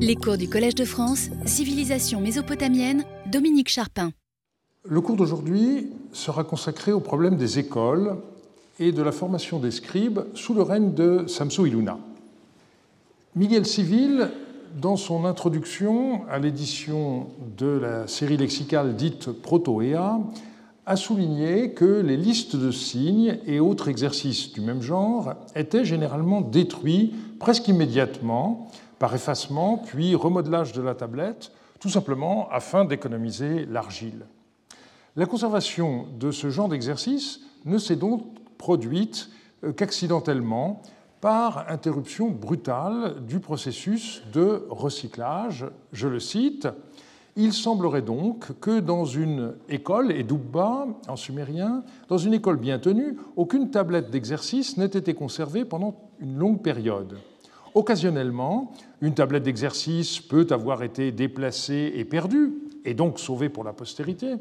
[0.00, 4.10] Les cours du Collège de France, Civilisation mésopotamienne, Dominique Charpin.
[4.84, 8.16] Le cours d'aujourd'hui sera consacré au problème des écoles
[8.80, 11.98] et de la formation des scribes sous le règne de Samso Iluna.
[13.36, 14.30] Miguel Civil,
[14.80, 17.26] dans son introduction à l'édition
[17.58, 20.20] de la série lexicale dite Protoea,
[20.84, 26.40] a souligné que les listes de signes et autres exercices du même genre étaient généralement
[26.40, 28.70] détruits presque immédiatement
[29.02, 31.50] par effacement puis remodelage de la tablette,
[31.80, 34.26] tout simplement afin d'économiser l'argile.
[35.16, 38.22] La conservation de ce genre d'exercice ne s'est donc
[38.58, 39.28] produite
[39.64, 40.82] euh, qu'accidentellement
[41.20, 45.66] par interruption brutale du processus de recyclage.
[45.90, 46.68] Je le cite,
[47.34, 52.78] il semblerait donc que dans une école, et Dubba en sumérien, dans une école bien
[52.78, 57.18] tenue, aucune tablette d'exercice n'ait été conservée pendant une longue période.
[57.74, 62.52] Occasionnellement, une tablette d'exercice peut avoir été déplacée et perdue,
[62.84, 64.34] et donc sauvée pour la postérité,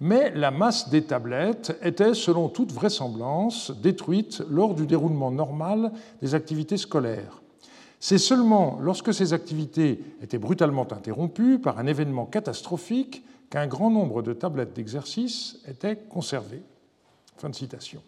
[0.00, 6.34] mais la masse des tablettes était, selon toute vraisemblance, détruite lors du déroulement normal des
[6.34, 7.42] activités scolaires.
[7.98, 14.22] C'est seulement lorsque ces activités étaient brutalement interrompues par un événement catastrophique qu'un grand nombre
[14.22, 16.62] de tablettes d'exercice étaient conservées.
[17.38, 18.00] Fin de citation.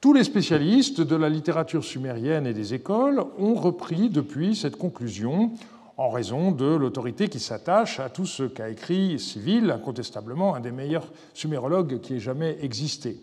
[0.00, 5.52] Tous les spécialistes de la littérature sumérienne et des écoles ont repris depuis cette conclusion
[5.98, 10.72] en raison de l'autorité qui s'attache à tout ce qu'a écrit Civil, incontestablement un des
[10.72, 13.20] meilleurs sumérologues qui ait jamais existé.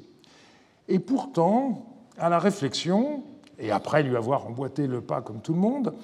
[0.88, 3.24] Et pourtant, à la réflexion,
[3.58, 5.96] et après lui avoir emboîté le pas comme tout le monde,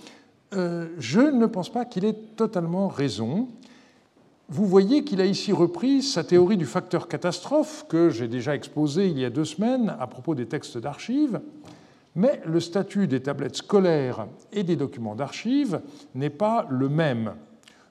[0.55, 3.47] euh, je ne pense pas qu'il ait totalement raison.
[4.49, 9.07] Vous voyez qu'il a ici repris sa théorie du facteur catastrophe que j'ai déjà exposée
[9.07, 11.39] il y a deux semaines à propos des textes d'archives,
[12.15, 15.81] mais le statut des tablettes scolaires et des documents d'archives
[16.13, 17.33] n'est pas le même.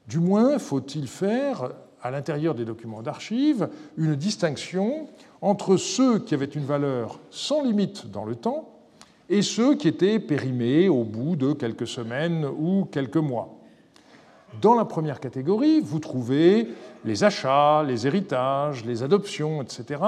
[0.06, 1.72] Du moins, faut-il faire,
[2.02, 5.08] à l'intérieur des documents d'archives, une distinction
[5.40, 8.68] entre ceux qui avaient une valeur sans limite dans le temps
[9.28, 13.61] et ceux qui étaient périmés au bout de quelques semaines ou quelques mois.
[14.60, 16.68] Dans la première catégorie, vous trouvez
[17.04, 20.02] les achats, les héritages, les adoptions, etc.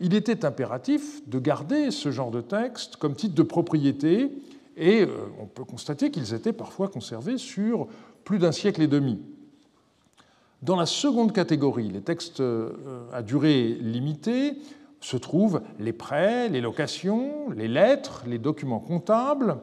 [0.00, 4.30] Il était impératif de garder ce genre de texte comme titre de propriété
[4.76, 5.08] et euh,
[5.40, 7.88] on peut constater qu'ils étaient parfois conservés sur
[8.24, 9.20] plus d'un siècle et demi.
[10.62, 12.72] Dans la seconde catégorie, les textes euh,
[13.12, 14.54] à durée limitée,
[15.04, 19.58] se trouvent les prêts, les locations, les lettres, les documents comptables.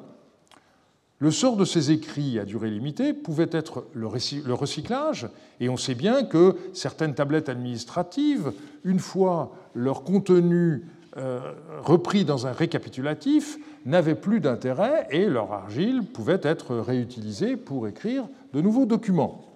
[1.22, 5.94] Le sort de ces écrits à durée limitée pouvait être le recyclage, et on sait
[5.94, 8.52] bien que certaines tablettes administratives,
[8.84, 10.84] une fois leur contenu
[11.18, 11.40] euh,
[11.84, 18.28] repris dans un récapitulatif, n'avaient plus d'intérêt et leur argile pouvait être réutilisée pour écrire
[18.54, 19.54] de nouveaux documents.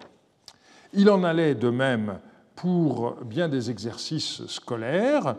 [0.92, 2.20] Il en allait de même
[2.54, 5.34] pour bien des exercices scolaires.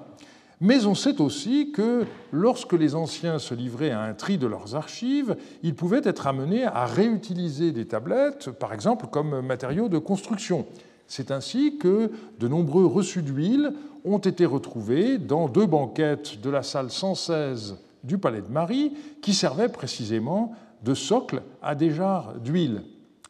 [0.60, 4.76] Mais on sait aussi que lorsque les anciens se livraient à un tri de leurs
[4.76, 10.66] archives, ils pouvaient être amenés à réutiliser des tablettes, par exemple, comme matériaux de construction.
[11.06, 13.74] C'est ainsi que de nombreux reçus d'huile
[14.04, 19.34] ont été retrouvés dans deux banquettes de la salle 116 du Palais de Marie, qui
[19.34, 20.54] servaient précisément
[20.84, 22.82] de socle à des jarres d'huile.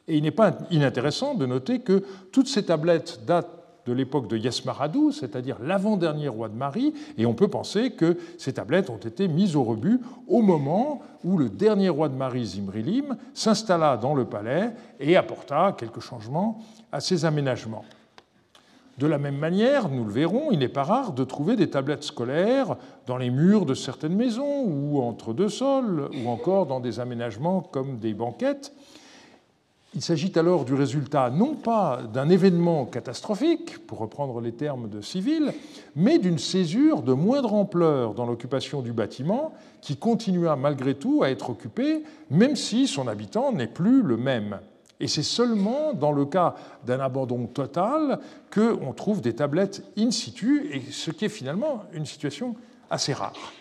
[0.07, 3.56] Et il n'est pas inintéressant de noter que toutes ces tablettes datent
[3.87, 8.53] de l'époque de Yasmaradou, c'est-à-dire l'avant-dernier roi de Marie, et on peut penser que ces
[8.53, 13.17] tablettes ont été mises au rebut au moment où le dernier roi de Marie, Zimrilim,
[13.33, 16.59] s'installa dans le palais et apporta quelques changements
[16.91, 17.85] à ses aménagements.
[18.97, 22.03] De la même manière, nous le verrons, il n'est pas rare de trouver des tablettes
[22.03, 26.99] scolaires dans les murs de certaines maisons ou entre deux sols ou encore dans des
[26.99, 28.73] aménagements comme des banquettes.
[29.95, 35.01] Il s'agit alors du résultat non pas d'un événement catastrophique, pour reprendre les termes de
[35.01, 35.53] Civil,
[35.95, 41.29] mais d'une césure de moindre ampleur dans l'occupation du bâtiment qui continua malgré tout à
[41.29, 44.59] être occupé, même si son habitant n'est plus le même.
[44.99, 46.55] Et c'est seulement dans le cas
[46.85, 48.19] d'un abandon total
[48.53, 52.55] qu'on trouve des tablettes in situ, et ce qui est finalement une situation
[52.89, 53.53] assez rare.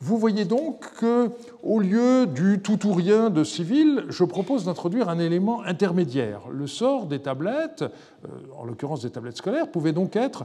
[0.00, 1.30] Vous voyez donc que,
[1.62, 6.42] au lieu du tout ou rien de civil, je propose d'introduire un élément intermédiaire.
[6.50, 8.28] Le sort des tablettes, euh,
[8.58, 10.44] en l'occurrence des tablettes scolaires, pouvait donc être,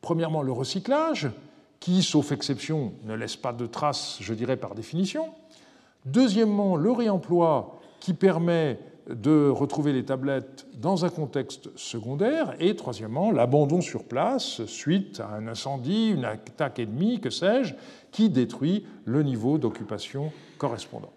[0.00, 1.30] premièrement, le recyclage,
[1.78, 5.26] qui, sauf exception, ne laisse pas de traces, je dirais, par définition.
[6.04, 13.30] Deuxièmement, le réemploi, qui permet de retrouver les tablettes dans un contexte secondaire, et troisièmement,
[13.30, 17.74] l'abandon sur place suite à un incendie, une attaque ennemie, que sais-je,
[18.12, 21.12] qui détruit le niveau d'occupation correspondant.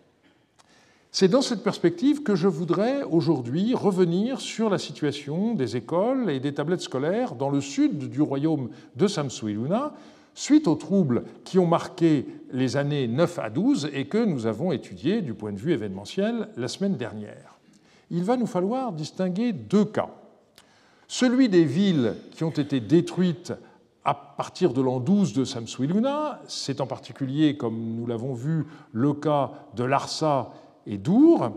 [1.11, 6.41] C'est dans cette perspective que je voudrais aujourd'hui revenir sur la situation des écoles et
[6.41, 9.93] des tablettes scolaires dans le sud du royaume de Samsuiluna,
[10.33, 14.73] suite aux troubles qui ont marqué les années 9 à 12 et que nous avons
[14.73, 17.57] étudiés du point de vue événementiel la semaine dernière.
[18.11, 20.09] Il va nous falloir distinguer deux cas.
[21.07, 23.53] Celui des villes qui ont été détruites
[24.05, 29.13] à partir de l'an 12 de Samsuiluna, c'est en particulier, comme nous l'avons vu, le
[29.13, 30.51] cas de Larsa
[30.85, 31.51] et d'Our,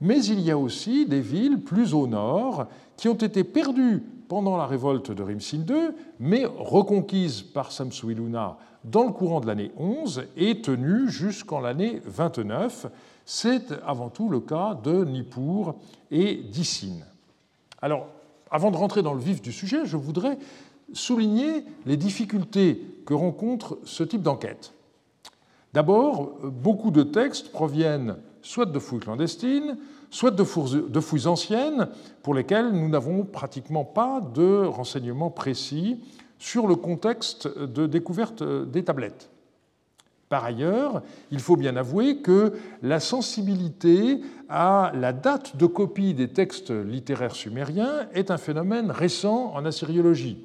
[0.00, 2.66] mais il y a aussi des villes plus au nord
[2.96, 5.90] qui ont été perdues pendant la révolte de Rimsin II,
[6.20, 12.86] mais reconquises par Samsuiluna dans le courant de l'année 11 et tenues jusqu'en l'année 29.
[13.24, 15.74] C'est avant tout le cas de Nippur
[16.10, 17.00] et d'Issin.
[17.80, 18.06] Alors,
[18.50, 20.38] avant de rentrer dans le vif du sujet, je voudrais
[20.92, 24.74] souligner les difficultés que rencontre ce type d'enquête.
[25.72, 29.76] D'abord, beaucoup de textes proviennent soit de fouilles clandestines,
[30.10, 31.88] soit de fouilles anciennes
[32.22, 36.00] pour lesquelles nous n'avons pratiquement pas de renseignements précis
[36.38, 39.30] sur le contexte de découverte des tablettes.
[40.28, 46.28] Par ailleurs, il faut bien avouer que la sensibilité à la date de copie des
[46.28, 50.38] textes littéraires sumériens est un phénomène récent en assyriologie.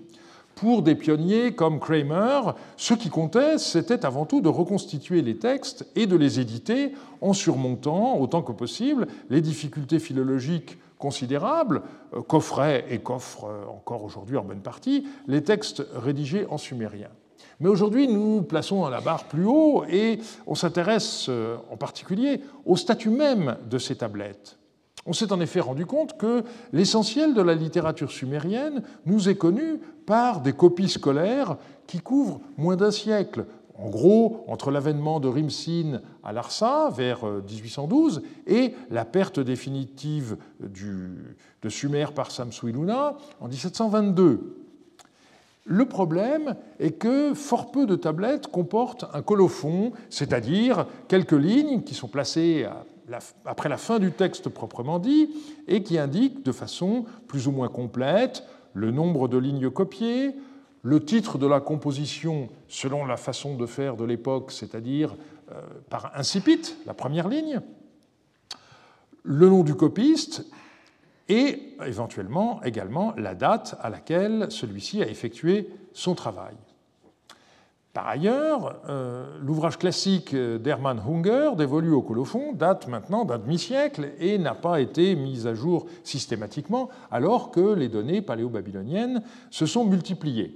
[0.60, 5.88] Pour des pionniers comme Kramer, ce qui comptait, c'était avant tout de reconstituer les textes
[5.96, 6.92] et de les éditer
[7.22, 11.82] en surmontant autant que possible les difficultés philologiques considérables,
[12.14, 17.08] euh, coffrets et coffrent euh, encore aujourd'hui en bonne partie, les textes rédigés en sumérien.
[17.62, 22.76] Mais aujourd'hui, nous plaçons la barre plus haut et on s'intéresse euh, en particulier au
[22.76, 24.59] statut même de ces tablettes.
[25.10, 29.80] On s'est en effet rendu compte que l'essentiel de la littérature sumérienne nous est connu
[30.06, 31.58] par des copies scolaires
[31.88, 33.48] qui couvrent moins d'un siècle.
[33.76, 40.38] En gros, entre l'avènement de Rimsin à Larsa vers 1812 euh, et la perte définitive
[40.60, 44.58] de Sumer par Samsuiluna en 1722.
[45.66, 51.96] Le problème est que fort peu de tablettes comportent un colophon, c'est-à-dire quelques lignes qui
[51.96, 52.68] sont placées
[53.46, 55.30] après la fin du texte proprement dit
[55.68, 60.36] et qui indiquent de façon plus ou moins complète le nombre de lignes copiées,
[60.84, 65.16] le titre de la composition selon la façon de faire de l'époque, c'est-à-dire
[65.52, 67.62] euh, par incipit, la première ligne,
[69.24, 70.46] le nom du copiste
[71.28, 76.56] et éventuellement également la date à laquelle celui-ci a effectué son travail.
[78.00, 84.38] Par ailleurs, euh, l'ouvrage classique d'Hermann Hunger, dévolu au colophon, date maintenant d'un demi-siècle et
[84.38, 90.56] n'a pas été mis à jour systématiquement, alors que les données paléo-babyloniennes se sont multipliées.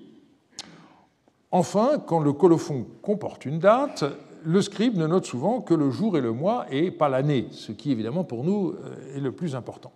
[1.51, 4.05] Enfin, quand le colophon comporte une date,
[4.45, 7.73] le scribe ne note souvent que le jour et le mois et pas l'année, ce
[7.73, 9.91] qui évidemment pour nous euh, est le plus important.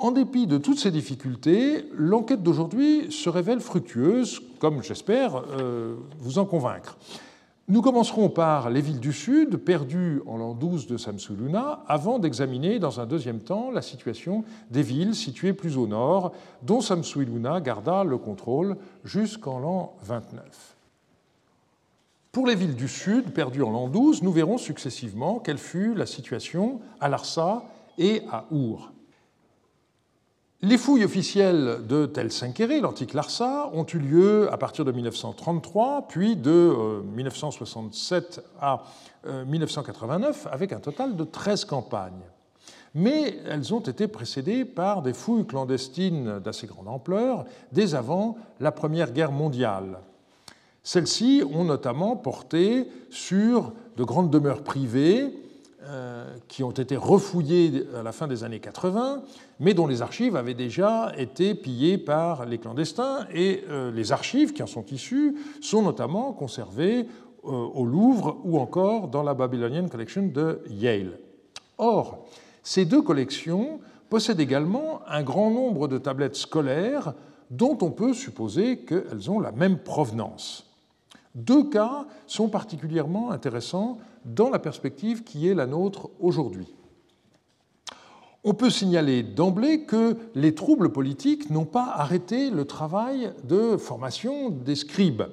[0.00, 6.38] En dépit de toutes ces difficultés, l'enquête d'aujourd'hui se révèle fructueuse, comme j'espère euh, vous
[6.38, 6.96] en convaincre.
[7.68, 12.78] Nous commencerons par les villes du Sud, perdues en l'an 12 de Samsuluna, avant d'examiner
[12.78, 16.32] dans un deuxième temps la situation des villes situées plus au nord,
[16.62, 20.76] dont Samsuiluna garda le contrôle jusqu'en l'an 29.
[22.32, 26.06] Pour les villes du Sud, perdues en l'an 12, nous verrons successivement quelle fut la
[26.06, 27.64] situation à Larsa
[27.98, 28.92] et à Our.
[30.62, 36.06] Les fouilles officielles de Tel Senkere, l'antique Larsa, ont eu lieu à partir de 1933,
[36.06, 38.84] puis de 1967 euh, à
[39.46, 42.12] 1989, euh, avec un total de 13 campagnes.
[42.94, 48.70] Mais elles ont été précédées par des fouilles clandestines d'assez grande ampleur dès avant la
[48.70, 50.00] Première Guerre mondiale.
[50.82, 55.32] Celles-ci ont notamment porté sur de grandes demeures privées,
[56.48, 59.22] qui ont été refouillés à la fin des années 80,
[59.60, 63.26] mais dont les archives avaient déjà été pillées par les clandestins.
[63.32, 67.06] Et euh, les archives qui en sont issues sont notamment conservées
[67.44, 71.18] euh, au Louvre ou encore dans la Babylonian Collection de Yale.
[71.78, 72.26] Or,
[72.62, 77.14] ces deux collections possèdent également un grand nombre de tablettes scolaires
[77.50, 80.69] dont on peut supposer qu'elles ont la même provenance.
[81.34, 86.66] Deux cas sont particulièrement intéressants dans la perspective qui est la nôtre aujourd'hui.
[88.42, 94.48] On peut signaler d'emblée que les troubles politiques n'ont pas arrêté le travail de formation
[94.48, 95.24] des scribes.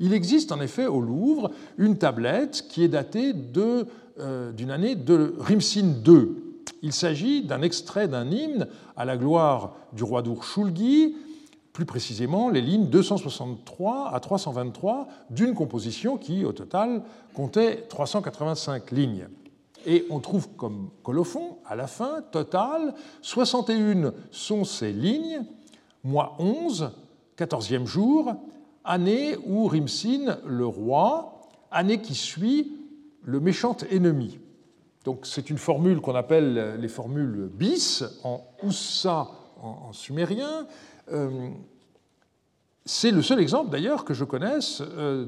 [0.00, 3.34] Il existe en effet au Louvre une tablette qui est datée
[4.18, 6.28] euh, d'une année de Rimsin II.
[6.82, 8.66] Il s'agit d'un extrait d'un hymne
[8.96, 11.16] à la gloire du roi d'Ur-Shulgi,
[11.78, 17.04] plus précisément les lignes 263 à 323 d'une composition qui, au total,
[17.34, 19.28] comptait 385 lignes.
[19.86, 25.44] Et on trouve comme colophon, à la fin, total, 61 sont ces lignes,
[26.02, 26.90] mois 11,
[27.38, 28.34] 14e jour,
[28.82, 32.72] année où Rimsin, le roi, année qui suit
[33.22, 34.40] le méchant ennemi.
[35.04, 39.28] Donc c'est une formule qu'on appelle les formules bis, en oussa
[39.62, 40.66] en, sumérien.
[41.12, 41.50] Euh,
[42.84, 45.26] c'est le seul exemple d'ailleurs que je connaisse euh,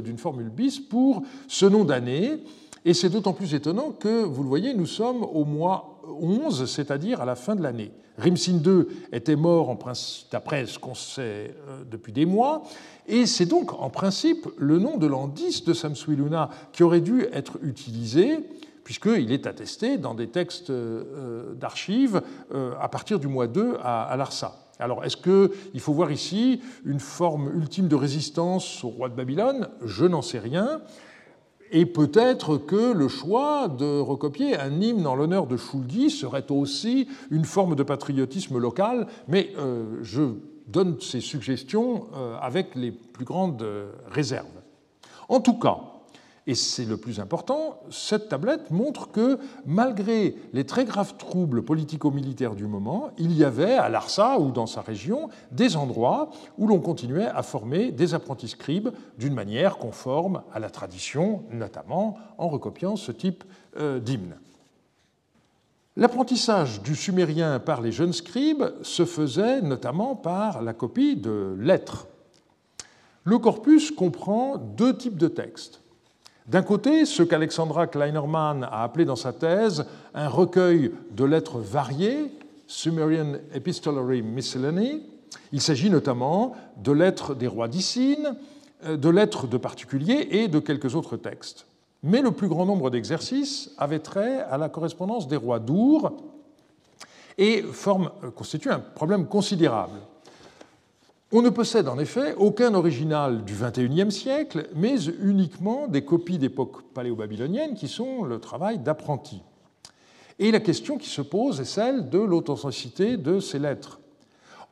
[0.00, 2.42] d'une formule bis pour ce nom d'année.
[2.84, 7.20] Et c'est d'autant plus étonnant que, vous le voyez, nous sommes au mois 11, c'est-à-dire
[7.20, 7.90] à la fin de l'année.
[8.16, 9.76] Rimsin II était mort,
[10.30, 12.62] d'après ce qu'on sait euh, depuis des mois,
[13.08, 17.26] et c'est donc en principe le nom de l'an 10 de Samsuiluna qui aurait dû
[17.32, 18.38] être utilisé,
[18.84, 20.72] puisqu'il est attesté dans des textes
[21.56, 22.22] d'archives
[22.80, 24.65] à partir du mois 2 à Larsa.
[24.78, 29.68] Alors, est-ce qu'il faut voir ici une forme ultime de résistance au roi de Babylone?
[29.84, 30.80] Je n'en sais rien.
[31.72, 37.08] Et peut-être que le choix de recopier un hymne en l'honneur de Shulgi serait aussi
[37.30, 40.22] une forme de patriotisme local, mais euh, je
[40.68, 44.46] donne ces suggestions euh, avec les plus grandes euh, réserves.
[45.28, 45.78] En tout cas,
[46.46, 52.54] et c'est le plus important, cette tablette montre que malgré les très graves troubles politico-militaires
[52.54, 56.78] du moment, il y avait à Larsa ou dans sa région des endroits où l'on
[56.78, 62.94] continuait à former des apprentis scribes d'une manière conforme à la tradition, notamment en recopiant
[62.94, 63.42] ce type
[63.76, 64.36] euh, d'hymne.
[65.96, 72.06] L'apprentissage du sumérien par les jeunes scribes se faisait notamment par la copie de lettres.
[73.24, 75.80] Le corpus comprend deux types de textes.
[76.48, 79.84] D'un côté, ce qu'Alexandra Kleinerman a appelé dans sa thèse
[80.14, 82.30] un recueil de lettres variées,
[82.68, 85.02] Sumerian Epistolary Miscellany.
[85.50, 88.36] Il s'agit notamment de lettres des rois d'Issine,
[88.84, 91.66] euh, de lettres de particuliers et de quelques autres textes.
[92.04, 96.12] Mais le plus grand nombre d'exercices avaient trait à la correspondance des rois d'Our
[97.38, 99.98] et euh, constitue un problème considérable.
[101.32, 106.82] On ne possède en effet aucun original du XXIe siècle, mais uniquement des copies d'époque
[106.94, 109.42] paléo-babylonienne qui sont le travail d'apprentis.
[110.38, 113.98] Et la question qui se pose est celle de l'authenticité de ces lettres.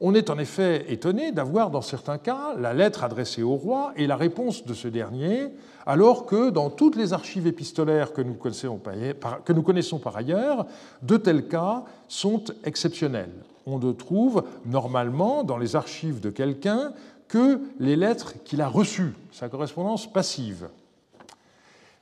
[0.01, 4.07] On est en effet étonné d'avoir dans certains cas la lettre adressée au roi et
[4.07, 5.49] la réponse de ce dernier,
[5.87, 10.17] alors que dans toutes les archives épistolaires que nous connaissons par, que nous connaissons par
[10.17, 10.67] ailleurs,
[11.03, 13.35] de tels cas sont exceptionnels
[13.67, 16.93] on ne trouve normalement dans les archives de quelqu'un
[17.29, 20.69] que les lettres qu'il a reçues, sa correspondance passive.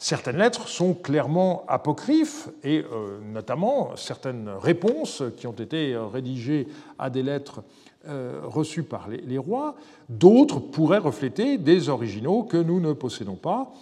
[0.02, 6.66] Certaines lettres sont clairement apocryphes, et euh, notamment certaines réponses qui ont été rédigées
[6.98, 7.62] à des lettres
[8.08, 9.76] euh, reçues par les, rois.
[10.08, 13.72] D'autres pourraient refléter des originaux que nous ne possédons pas.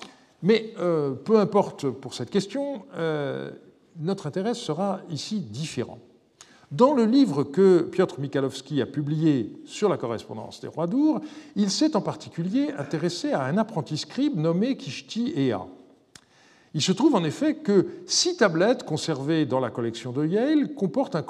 [0.43, 2.83] Mais euh, peu importe pour cette question,
[3.99, 5.99] notre intérêt sera ici différent.
[6.71, 11.21] Dans le livre que Piotr Michalowski a publié sur la correspondance des rois d'Our,
[11.57, 15.67] il s'est en particulier intéressé à un apprenti scribe nommé Kishti Ea.
[16.73, 21.17] Il se trouve en effet que six tablettes conservées dans la collection de Yale comportent
[21.17, 21.25] un,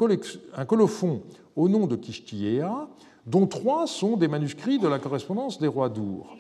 [0.56, 1.23] un colophon
[1.56, 2.88] au nom de Kishti Ea,
[3.25, 6.37] dont trois sont des manuscrits de la correspondance des rois d'Our.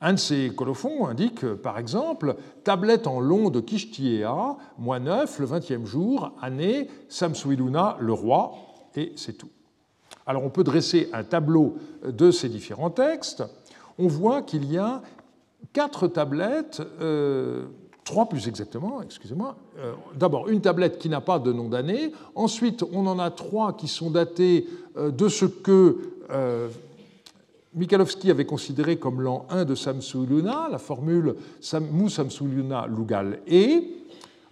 [0.00, 5.46] Un de ces colophons indique, par exemple, tablette en long de Kishtiea, mois 9, le
[5.46, 8.54] 20e jour, année Samsuiluna, le roi,
[8.94, 9.50] et c'est tout.
[10.26, 11.76] Alors on peut dresser un tableau
[12.06, 13.42] de ces différents textes.
[13.98, 15.02] On voit qu'il y a
[15.72, 17.64] quatre tablettes, euh,
[18.04, 19.56] trois plus exactement, excusez-moi.
[19.78, 22.12] Euh, d'abord une tablette qui n'a pas de nom d'année.
[22.34, 26.12] Ensuite, on en a trois qui sont datées euh, de ce que
[27.78, 31.36] Michalowski avait considéré comme l'an 1 de Samsu-Luna la formule
[31.92, 33.82] Mu Samsu-Luna Lugal E.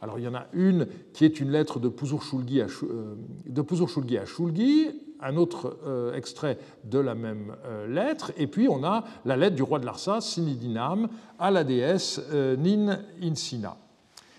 [0.00, 4.24] Alors il y en a une qui est une lettre de Puzur-Shulgi à, euh, à
[4.26, 4.86] Shulgi,
[5.20, 9.56] un autre euh, extrait de la même euh, lettre, et puis on a la lettre
[9.56, 11.08] du roi de Larsa, Sinidinam,
[11.40, 13.76] à la déesse Nin Insina.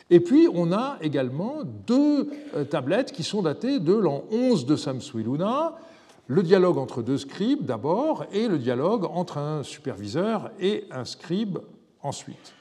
[0.10, 2.30] Et puis on a également deux
[2.70, 5.76] tablettes qui sont datées de l'an 11 de Samsuiluna,
[6.28, 11.60] le dialogue entre deux scribes d'abord et le dialogue entre un superviseur et un scribe
[12.02, 12.54] ensuite.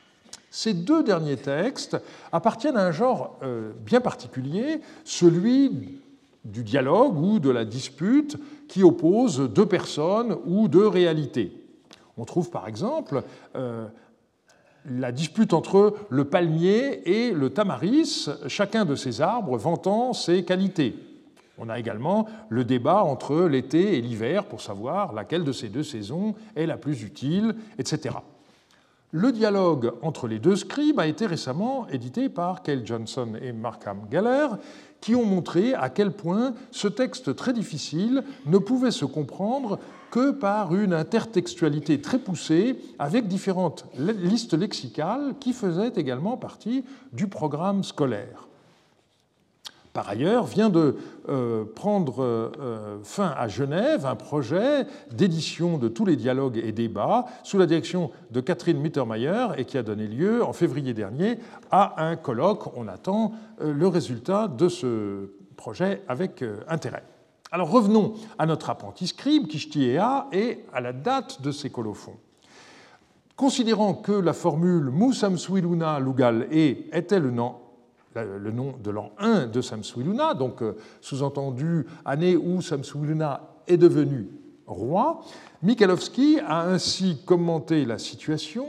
[0.51, 1.99] Ces deux derniers textes
[2.33, 6.01] appartiennent à un genre euh, bien particulier, celui
[6.45, 8.37] du dialogue ou de la dispute
[8.69, 11.53] qui oppose deux personnes ou deux réalités.
[12.17, 13.23] On trouve par exemple
[13.57, 13.87] euh,
[14.89, 20.95] la dispute entre le palmier et le tamaris, chacun de ces arbres vantant ses qualités.
[21.59, 25.83] On a également le débat entre l'été et l'hiver pour savoir laquelle de ces deux
[25.83, 28.17] saisons est la plus utile, etc.
[29.13, 34.01] Le dialogue entre les deux scribes a été récemment édité par Cale Johnson et Markham
[34.11, 34.49] Galler,
[35.01, 39.79] qui ont montré à quel point ce texte très difficile ne pouvait se comprendre
[40.11, 47.29] que par une intertextualité très poussée avec différentes listes lexicales qui faisaient également partie du
[47.29, 48.49] programme scolaire.
[49.97, 50.95] Par ailleurs, vient de
[51.31, 57.25] euh, prendre euh, fin à Genève un projet d'édition de tous les dialogues et débats
[57.43, 61.39] sous la direction de Catherine Mittermeier et qui a donné lieu en février dernier
[61.71, 62.77] à un colloque.
[62.77, 67.05] On attend euh, le résultat de ce projet avec intérêt.
[67.51, 72.19] Alors revenons à notre apprenti scribe, Kishtiea, et à la date de ses colophons.
[73.35, 77.55] Considérant que la formule Musam Swiluna Lugal E était le nom
[78.25, 84.29] le nom de l'an 1 de Samsuiluna, donc euh, sous-entendu année où Samsuiluna est devenu
[84.67, 85.23] roi,
[85.63, 88.67] Mikhalovski a ainsi commenté la situation.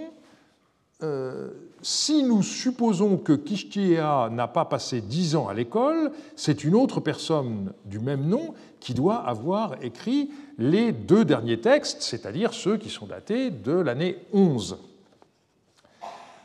[1.03, 1.49] Euh,
[1.81, 6.99] si nous supposons que Kishtiea n'a pas passé dix ans à l'école, c'est une autre
[6.99, 12.89] personne du même nom qui doit avoir écrit les deux derniers textes, c'est-à-dire ceux qui
[12.89, 14.77] sont datés de l'année 11.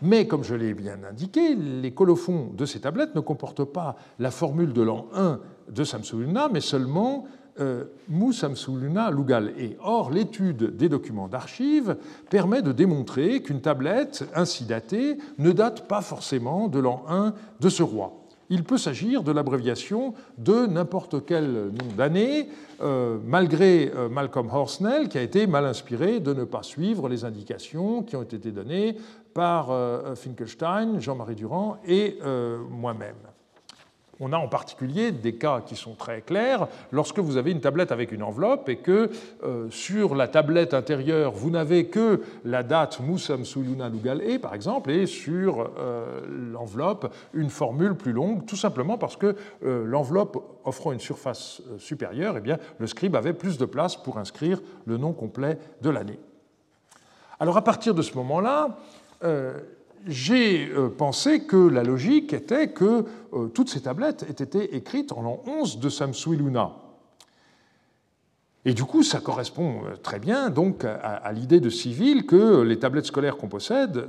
[0.03, 4.33] Mais, comme je l'ai bien indiqué, les colophons de ces tablettes ne comportent pas la
[4.33, 5.39] formule de l'an 1
[5.71, 7.25] de Samsuluna, mais seulement
[7.61, 9.77] euh, Mu Samsuluna Lugal E.
[9.81, 11.97] Or, l'étude des documents d'archives
[12.31, 17.69] permet de démontrer qu'une tablette ainsi datée ne date pas forcément de l'an 1 de
[17.69, 22.51] ce roi il peut s'agir de l'abréviation de n'importe quel nom d'année,
[22.83, 27.25] euh, malgré euh, Malcolm Horsnell, qui a été mal inspiré de ne pas suivre les
[27.25, 28.97] indications qui ont été données
[29.35, 32.19] par euh, Finkelstein, Jean-Marie Durand et
[32.71, 33.17] moi-même.
[34.25, 37.91] On a en particulier des cas qui sont très clairs lorsque vous avez une tablette
[37.91, 39.11] avec une enveloppe et que
[39.43, 44.93] euh, sur la tablette intérieure, vous n'avez que la date Musam Suluna Lugale, par exemple,
[44.93, 46.21] et sur euh,
[46.53, 49.35] l'enveloppe, une formule plus longue, tout simplement parce que
[49.65, 54.19] euh, l'enveloppe offrant une surface supérieure, eh bien, le scribe avait plus de place pour
[54.19, 56.21] inscrire le nom complet de l'année.
[57.41, 58.79] Alors à partir de ce moment-là,
[60.07, 65.13] j'ai euh, pensé que la logique était que euh, toutes ces tablettes aient été écrites
[65.13, 66.73] en l'an 11 de Samsuiluna.
[68.65, 72.79] Et du coup, ça correspond euh, très bien donc à, l'idée de Civil que les
[72.79, 74.09] tablettes scolaires qu'on possède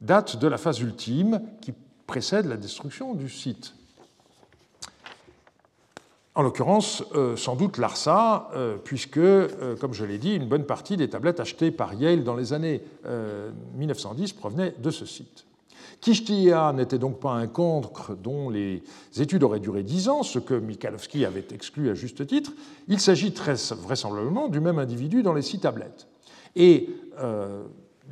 [0.00, 1.72] datent de la phase ultime qui
[2.06, 3.74] précède la destruction du site.
[6.34, 10.64] En l'occurrence, euh, sans doute l'ARSA, euh, puisque, euh, comme je l'ai dit, une bonne
[10.64, 12.80] partie des tablettes achetées par Yale dans les années
[13.76, 15.44] 1910 provenaient de ce site.
[16.00, 18.82] Kishtia n'était donc pas un cancre dont les
[19.18, 22.52] études auraient duré dix ans, ce que Michalowski avait exclu à juste titre.
[22.88, 26.08] Il s'agit très vraisemblablement du même individu dans les six tablettes.
[26.56, 26.88] Et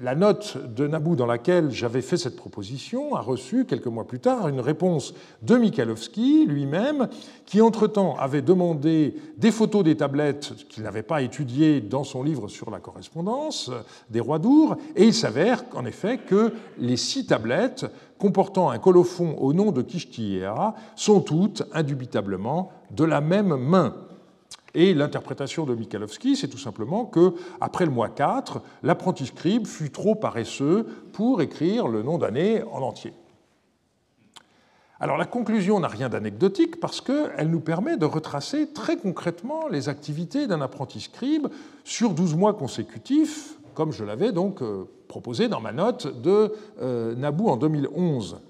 [0.01, 4.19] la note de Nabou dans laquelle j'avais fait cette proposition a reçu quelques mois plus
[4.19, 7.09] tard une réponse de Michalowski lui-même,
[7.45, 12.49] qui entre-temps avait demandé des photos des tablettes qu'il n'avait pas étudiées dans son livre
[12.49, 13.71] sur la correspondance
[14.09, 17.85] des rois d'Our, et il s'avère en effet que les six tablettes
[18.19, 23.95] comportant un colophon au nom de Kishtiera sont toutes indubitablement de la même main.
[24.75, 29.91] Et l'interprétation de Michalowski, c'est tout simplement que, après le mois 4, l'apprenti scribe fut
[29.91, 33.13] trop paresseux pour écrire le nom d'année en entier.
[35.03, 39.89] Alors la conclusion n'a rien d'anecdotique parce qu'elle nous permet de retracer très concrètement les
[39.89, 41.49] activités d'un apprenti scribe
[41.85, 46.53] sur 12 mois consécutifs, comme je l'avais donc euh, proposé dans ma note de
[46.83, 48.41] euh, Nabou en 2011.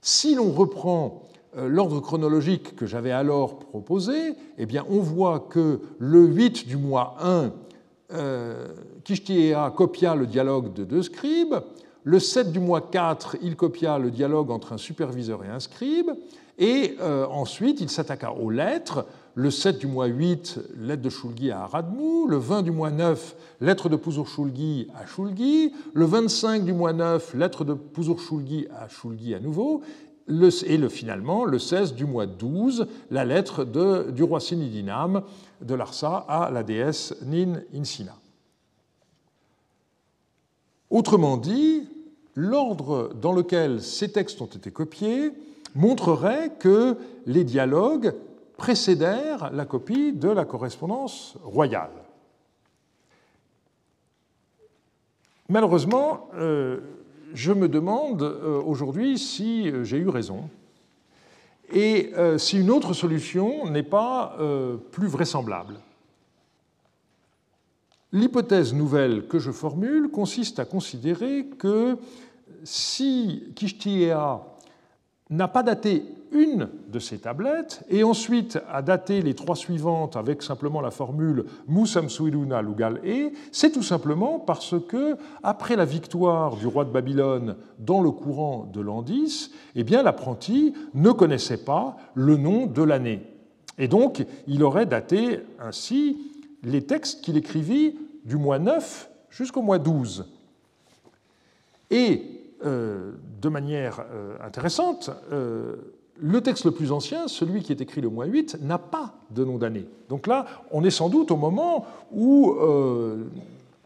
[0.00, 1.22] Si l'on reprend
[1.56, 7.16] l'ordre chronologique que j'avais alors proposé, eh bien, on voit que le 8 du mois
[7.20, 7.52] 1,
[8.14, 8.68] euh,
[9.76, 11.56] copia le dialogue de deux scribes.
[12.04, 16.10] Le 7 du mois 4, il copia le dialogue entre un superviseur et un scribe.
[16.58, 19.06] Et euh, ensuite, il s'attaqua aux lettres.
[19.34, 22.26] Le 7 du mois 8, lettre de Shulgi à Aradmou.
[22.26, 25.72] Le 20 du mois 9, lettre de Puzur Shulgi à Shulgi.
[25.94, 29.82] Le 25 du mois 9, lettre de Puzur Shulgi à Shulgi à nouveau
[30.28, 35.22] et le, finalement, le 16 du mois 12, la lettre du roi Sinidinam
[35.60, 38.14] de Larsa à la déesse Nin Insina.
[40.90, 41.88] Autrement dit,
[42.34, 45.32] l'ordre dans lequel ces textes ont été copiés
[45.74, 48.14] montrerait que les dialogues
[48.56, 51.90] précédèrent la copie de la correspondance royale.
[55.48, 56.80] Malheureusement, euh,
[57.34, 60.48] je me demande euh, aujourd'hui si euh, j'ai eu raison
[61.72, 64.36] et euh, si une autre solution n'est pas
[64.90, 65.80] plus vraisemblable.
[68.12, 71.96] L'hypothèse nouvelle que je formule consiste à considérer que
[72.62, 74.42] si Kishtiea
[75.30, 80.42] n'a pas daté une de ces tablettes et ensuite a daté les trois suivantes avec
[80.42, 86.66] simplement la formule Musamsuiluna Lugal E, c'est tout simplement parce que, après la victoire du
[86.66, 92.36] roi de Babylone dans le courant de l'an 10, eh l'apprenti ne connaissait pas le
[92.36, 93.22] nom de l'année.
[93.78, 96.18] Et donc, il aurait daté ainsi
[96.62, 100.26] les textes qu'il écrivit du mois 9 jusqu'au mois 12.
[101.90, 105.76] Et euh, de manière euh, intéressante, euh,
[106.22, 109.44] le texte le plus ancien, celui qui est écrit le mois 8, n'a pas de
[109.44, 109.86] nom d'année.
[110.08, 112.56] Donc là, on est sans doute au moment où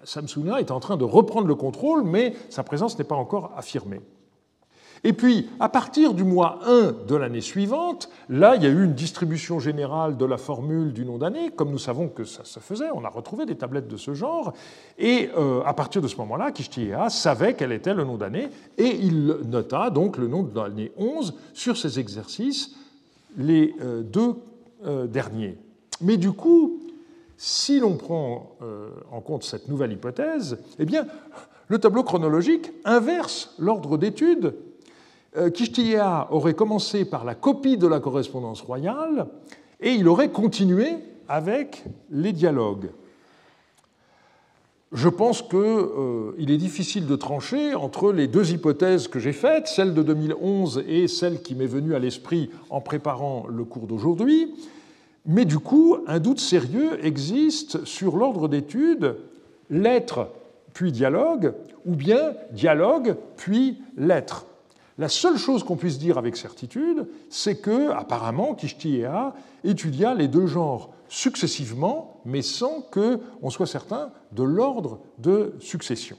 [0.04, 4.00] Samsuna est en train de reprendre le contrôle, mais sa présence n'est pas encore affirmée.
[5.06, 8.82] Et puis, à partir du mois 1 de l'année suivante, là, il y a eu
[8.82, 12.58] une distribution générale de la formule du nom d'année, comme nous savons que ça se
[12.58, 14.52] faisait, on a retrouvé des tablettes de ce genre,
[14.98, 18.96] et euh, à partir de ce moment-là, Kishtiea savait quel était le nom d'année, et
[18.96, 22.74] il nota donc le nom de l'année 11 sur ces exercices,
[23.36, 24.34] les euh, deux
[24.86, 25.56] euh, derniers.
[26.00, 26.80] Mais du coup,
[27.36, 28.56] si l'on prend
[29.12, 31.06] en compte cette nouvelle hypothèse, eh bien,
[31.68, 34.54] le tableau chronologique inverse l'ordre d'étude
[35.36, 35.50] Euh,
[36.30, 39.26] aurait commencé par la copie de la correspondance royale
[39.80, 40.96] et il aurait continué
[41.28, 42.90] avec les dialogues.
[44.92, 49.66] Je pense qu'il euh, est difficile de trancher entre les deux hypothèses que j'ai faites,
[49.66, 54.54] celle de 2011 et celle qui m'est venue à l'esprit en préparant le cours d'aujourd'hui.
[55.26, 59.16] Mais du coup, un doute sérieux existe sur l'ordre d'étude
[59.68, 60.28] lettre
[60.72, 61.52] puis dialogue,
[61.84, 64.46] ou bien dialogue puis lettre.
[64.98, 70.46] La seule chose qu'on puisse dire avec certitude, c'est que, apparemment, Kishtiea étudia les deux
[70.46, 76.16] genres successivement, mais sans qu'on soit certain de l'ordre de succession.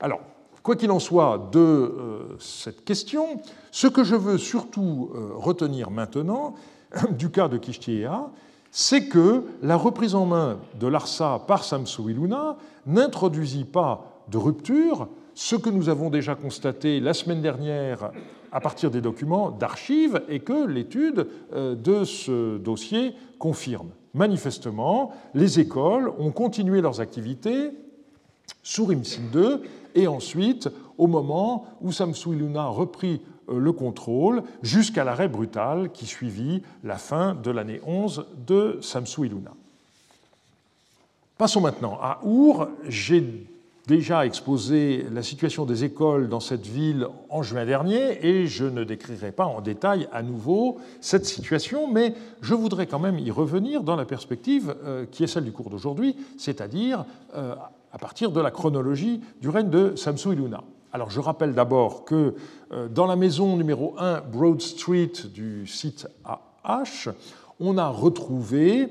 [0.00, 0.20] Alors,
[0.64, 5.90] quoi qu'il en soit de euh, cette question, ce que je veux surtout euh, retenir
[5.90, 6.54] maintenant
[7.10, 8.28] du cas de Kishtiea,
[8.72, 15.08] c'est que la reprise en main de l'Arsa par Samsu Iluna n'introduisit pas de rupture,
[15.34, 18.10] ce que nous avons déjà constaté la semaine dernière
[18.52, 23.90] à partir des documents d'archives et que l'étude euh, de ce dossier confirme.
[24.14, 27.72] Manifestement, les écoles ont continué leurs activités
[28.62, 29.58] sous Rimsin II
[29.96, 30.68] et ensuite
[30.98, 36.96] au moment où Samsu Iluna reprit euh, le contrôle jusqu'à l'arrêt brutal qui suivit la
[36.96, 39.52] fin de l'année 11 de Samsu Iluna.
[41.36, 42.68] Passons maintenant à Our.
[42.88, 43.48] J'ai
[43.86, 48.82] déjà exposé la situation des écoles dans cette ville en juin dernier et je ne
[48.82, 53.82] décrirai pas en détail à nouveau cette situation, mais je voudrais quand même y revenir
[53.82, 57.54] dans la perspective euh, qui est celle du cours d'aujourd'hui, c'est-à-dire euh,
[57.92, 60.62] à partir de la chronologie du règne de Samsu Iluna.
[60.92, 62.34] Alors je rappelle d'abord que
[62.72, 67.10] euh, dans la maison numéro 1 Broad Street du site AH,
[67.60, 68.88] on a retrouvé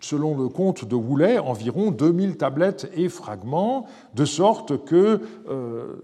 [0.00, 5.94] selon le compte de Woolley, environ 2000 tablettes et fragments, de sorte que euh,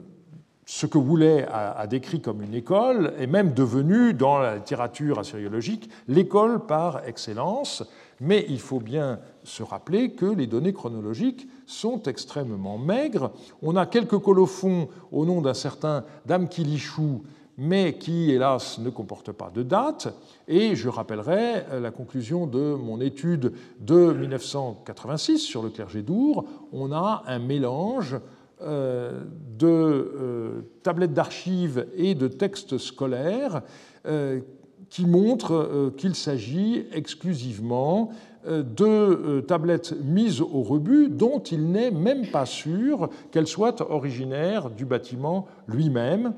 [0.65, 5.91] ce que Woolley a, décrit comme une école est même devenu, dans la littérature assyriologique,
[6.09, 7.83] l'école par excellence.
[8.21, 13.33] Mais il faut bien se rappeler que les données chronologiques sont extrêmement maigres.
[13.61, 17.23] On a quelques colophons au nom d'un certain Dame Kilichou
[17.59, 20.15] mais qui, hélas, ne comporte pas de date.
[20.49, 26.45] Et je rappellerai la conclusion de mon étude de 1986 sur le clergé d'Our.
[26.73, 28.17] On a un mélange
[28.65, 29.25] euh,
[29.59, 33.63] de euh, tablettes d'archives et de textes scolaires
[34.07, 34.41] euh,
[34.89, 38.11] qui montrent qu'il s'agit exclusivement
[38.47, 44.85] de tablettes mises au rebut dont il n'est même pas sûr qu'elles soient originaires du
[44.85, 46.35] bâtiment lui-même.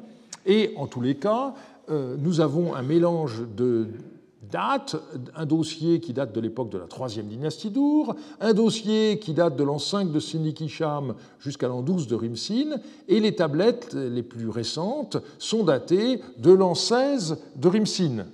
[0.46, 1.54] Et en tous les cas,
[1.90, 3.88] euh, nous avons un mélange de
[4.50, 4.96] dates,
[5.34, 9.56] un dossier qui date de l'époque de la troisième dynastie d'Our, un dossier qui date
[9.56, 12.76] de l'an 5 de Sinikisham jusqu'à l'an 12 de Rimsin,
[13.08, 18.26] et les tablettes les plus récentes sont datées de l'an 16 de Rimsin.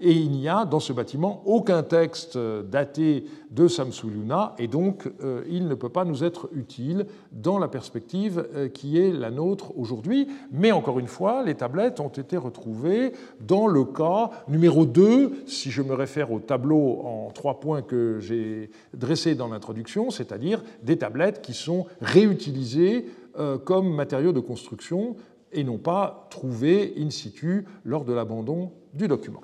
[0.00, 5.42] Et il n'y a dans ce bâtiment aucun texte daté de Samsuluna, et donc euh,
[5.48, 9.76] il ne peut pas nous être utile dans la perspective euh, qui est la nôtre
[9.76, 10.28] aujourd'hui.
[10.52, 15.70] Mais encore une fois, les tablettes ont été retrouvées dans le cas numéro 2, si
[15.70, 20.96] je me réfère au tableau en trois points que j'ai dressé dans l'introduction, c'est-à-dire des
[20.96, 23.06] tablettes qui sont réutilisées
[23.38, 25.16] euh, comme matériaux de construction
[25.52, 29.40] et non pas trouvées in situ lors de l'abandon du document.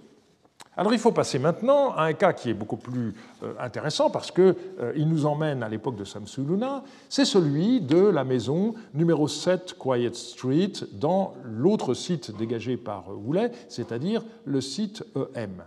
[0.79, 4.31] Alors il faut passer maintenant à un cas qui est beaucoup plus euh, intéressant parce
[4.31, 9.75] qu'il euh, nous emmène à l'époque de Samsuluna, c'est celui de la maison numéro 7
[9.79, 15.03] Quiet Street dans l'autre site dégagé par Woolley, c'est-à-dire le site
[15.35, 15.65] EM.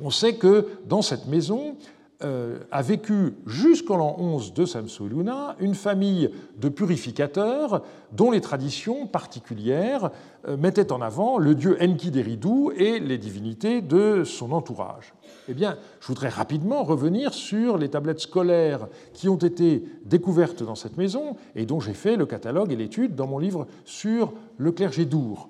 [0.00, 1.76] On sait que dans cette maison,
[2.20, 10.10] a vécu jusqu'en l'an 11 de Samsuluna une famille de purificateurs dont les traditions particulières
[10.48, 15.14] euh, mettaient en avant le dieu Enki Deridu et les divinités de son entourage.
[15.48, 20.74] Eh bien, je voudrais rapidement revenir sur les tablettes scolaires qui ont été découvertes dans
[20.74, 24.72] cette maison et dont j'ai fait le catalogue et l'étude dans mon livre sur le
[24.72, 25.48] clergé d'Our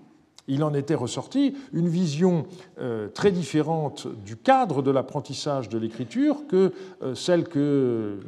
[0.48, 2.46] il en était ressorti une vision
[2.80, 8.18] euh, très différente du cadre de l'apprentissage de l'écriture que euh, celle que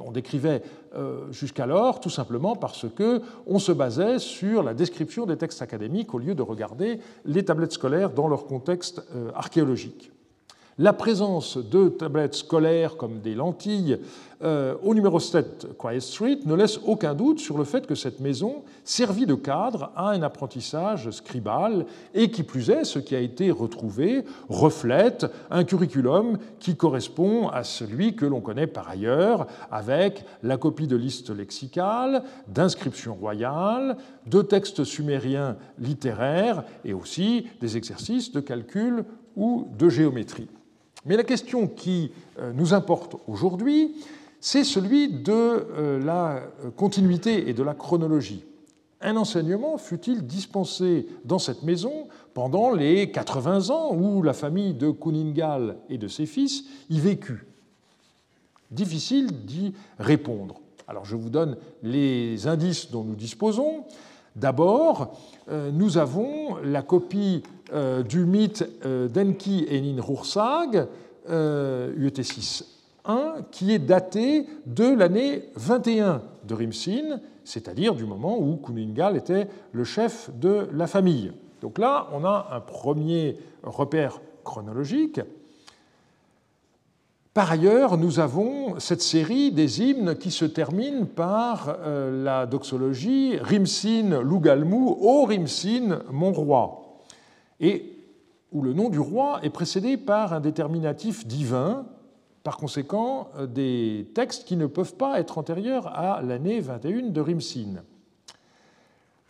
[0.00, 0.62] on décrivait
[0.96, 6.14] euh, jusqu'alors, tout simplement parce que on se basait sur la description des textes académiques
[6.14, 9.02] au lieu de regarder les tablettes scolaires dans leur contexte
[9.36, 10.10] archéologique.
[10.76, 13.96] La présence de tablettes scolaires comme des lentilles
[14.42, 18.18] euh, au numéro 7 Quiet Street ne laisse aucun doute sur le fait que cette
[18.18, 23.20] maison servit de cadre à un apprentissage scribal et qui plus est, ce qui a
[23.20, 30.24] été retrouvé reflète un curriculum qui correspond à celui que l'on connaît par ailleurs avec
[30.42, 38.32] la copie de listes lexicales, d'inscriptions royales, de textes sumériens littéraires et aussi des exercices
[38.32, 39.04] de calcul
[39.36, 40.48] ou de géométrie.
[41.04, 43.94] Mais la question qui euh, nous importe aujourd'hui,
[44.40, 46.42] c'est celui de euh, la
[46.76, 48.44] continuité et de la chronologie.
[49.00, 54.90] Un enseignement fut-il dispensé dans cette maison pendant les 80 ans où la famille de
[54.90, 57.46] Kuningal et de ses fils y vécut?
[58.70, 60.60] Difficile d'y répondre.
[60.88, 63.84] Alors je vous donne les indices dont nous disposons.
[64.36, 65.16] D'abord,
[65.48, 67.42] euh, nous avons la copie
[67.72, 70.88] euh, du mythe euh, d'Enki et Ninhursag,
[71.28, 79.16] UET 6.1, qui est daté de l'année 21 de Rimsin, c'est-à-dire du moment où Kuningal
[79.16, 81.32] était le chef de la famille.
[81.62, 85.20] Donc là, on a un premier repère chronologique.
[87.34, 94.20] Par ailleurs, nous avons cette série des hymnes qui se terminent par la doxologie Rimsin
[94.22, 96.84] Lougalmou, ô Rimsin, mon roi
[97.60, 97.96] et
[98.52, 101.86] où le nom du roi est précédé par un déterminatif divin,
[102.42, 107.20] par conséquent euh, des textes qui ne peuvent pas être antérieurs à l'année 21 de
[107.20, 107.82] Rimsin.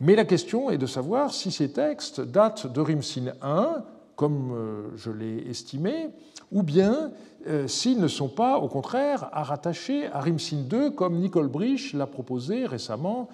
[0.00, 3.82] Mais la question est de savoir si ces textes datent de Rimsin I,
[4.16, 6.10] comme euh, je l'ai estimé,
[6.52, 7.10] ou bien
[7.46, 11.94] euh, s'ils ne sont pas, au contraire, à rattacher à Rimsin II, comme Nicole Brich
[11.94, 13.28] l'a proposé récemment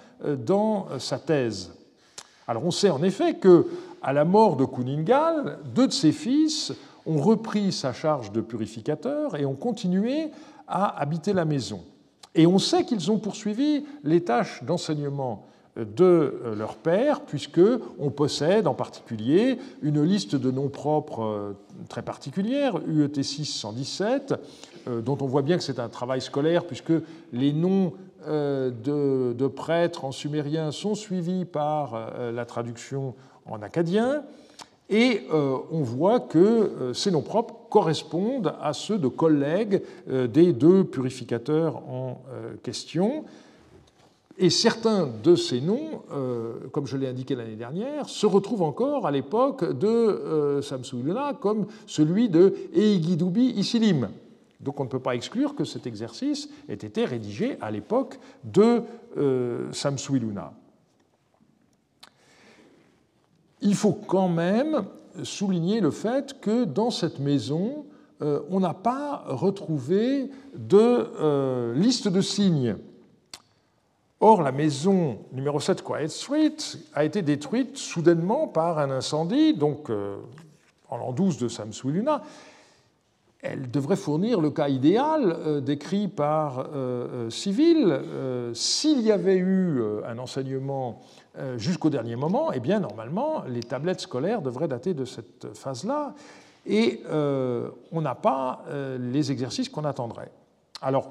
[0.46, 1.72] dans sa thèse.
[2.46, 3.66] Alors on sait en effet que
[4.02, 6.72] à la mort de Kuningal, deux de ses fils
[7.06, 10.30] ont repris sa charge de purificateur et ont continué
[10.66, 11.82] à habiter la maison.
[12.34, 15.44] Et on sait qu'ils ont poursuivi les tâches d'enseignement
[15.76, 17.60] de leur père, puisque
[17.98, 21.52] on possède en particulier une liste de noms propres euh,
[21.88, 24.34] très particulière, UET 6 117,
[25.04, 26.92] dont on voit bien que c'est un travail scolaire, puisque
[27.32, 27.92] les noms
[28.28, 33.14] euh, de, prêtres en sumérien sont suivis par euh, la traduction
[33.46, 34.24] en acadien,
[34.90, 40.84] et euh, on voit que ces noms propres correspondent à ceux de collègues des deux
[40.84, 42.20] purificateurs en
[42.62, 43.24] question.
[44.42, 46.00] Et certains de ces noms,
[46.72, 50.96] comme je l'ai indiqué l'année dernière, se retrouvent encore à l'époque de Samsu
[51.40, 54.08] comme celui de Eigidubi Isilim,
[54.60, 58.82] donc on ne peut pas exclure que cet exercice ait été rédigé à l'époque de
[59.16, 60.52] euh, Samsuiluna.
[63.62, 64.84] Il faut quand même
[65.22, 67.86] souligner le fait que dans cette maison,
[68.22, 72.76] euh, on n'a pas retrouvé de euh, liste de signes.
[74.20, 76.56] Or, la maison numéro 7 Quiet Street
[76.94, 79.90] a été détruite soudainement par un incendie, donc
[80.88, 82.22] en l'an 12 de Samsuiluna,
[83.42, 88.00] elle devrait fournir le cas idéal euh, décrit par euh, euh, Civil.
[88.54, 91.00] S'il y avait eu un enseignement
[91.56, 96.14] jusqu'au dernier moment, eh bien, normalement, les tablettes scolaires devraient dater de cette phase-là,
[96.66, 98.64] et on n'a pas
[98.98, 100.30] les exercices qu'on attendrait.
[100.82, 101.10] Alors,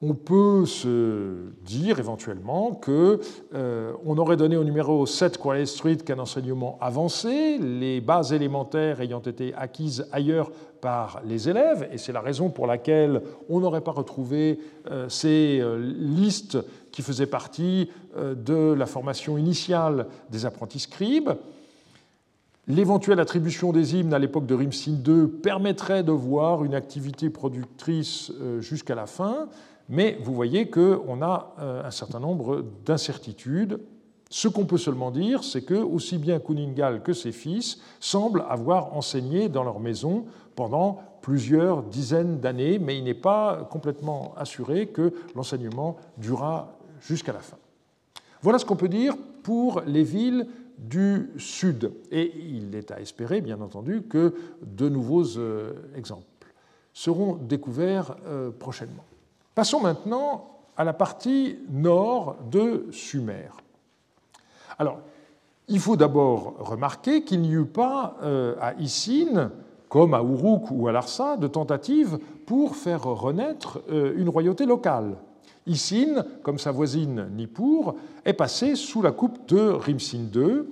[0.00, 3.20] on peut se dire éventuellement que
[3.54, 9.00] euh, on aurait donné au numéro 7 Quiet Street qu'un enseignement avancé, les bases élémentaires
[9.00, 13.80] ayant été acquises ailleurs par les élèves, et c'est la raison pour laquelle on n'aurait
[13.80, 16.58] pas retrouvé euh, ces euh, listes
[16.92, 21.30] qui faisaient partie de la formation initiale des apprentis scribes.
[22.68, 28.30] L'éventuelle attribution des hymnes à l'époque de Rimsin II permettrait de voir une activité productrice
[28.42, 29.48] euh, jusqu'à la fin,
[29.88, 33.80] mais vous voyez qu'on a euh, un certain nombre d'incertitudes.
[34.30, 38.94] Ce qu'on peut seulement dire, c'est que aussi bien Kuningal que ses fils semblent avoir
[38.94, 45.14] enseigné dans leur maison pendant plusieurs dizaines d'années, mais il n'est pas complètement assuré que
[45.34, 47.56] l'enseignement dura jusqu'à la fin.
[48.42, 50.46] Voilà ce qu'on peut dire pour les villes
[50.78, 51.92] du Sud.
[52.10, 56.24] Et il est à espérer, bien entendu, que de nouveaux euh, exemples
[56.92, 59.04] seront découverts euh, prochainement.
[59.58, 63.48] Passons maintenant à la partie nord de Sumer.
[64.78, 65.00] Alors,
[65.66, 69.50] il faut d'abord remarquer qu'il n'y eut pas euh, à Issine,
[69.88, 75.16] comme à Uruk ou à Larsa, de tentatives pour faire renaître une royauté locale.
[75.66, 80.66] Isin, comme sa voisine Nippur, est passée sous la coupe de Rimsin II,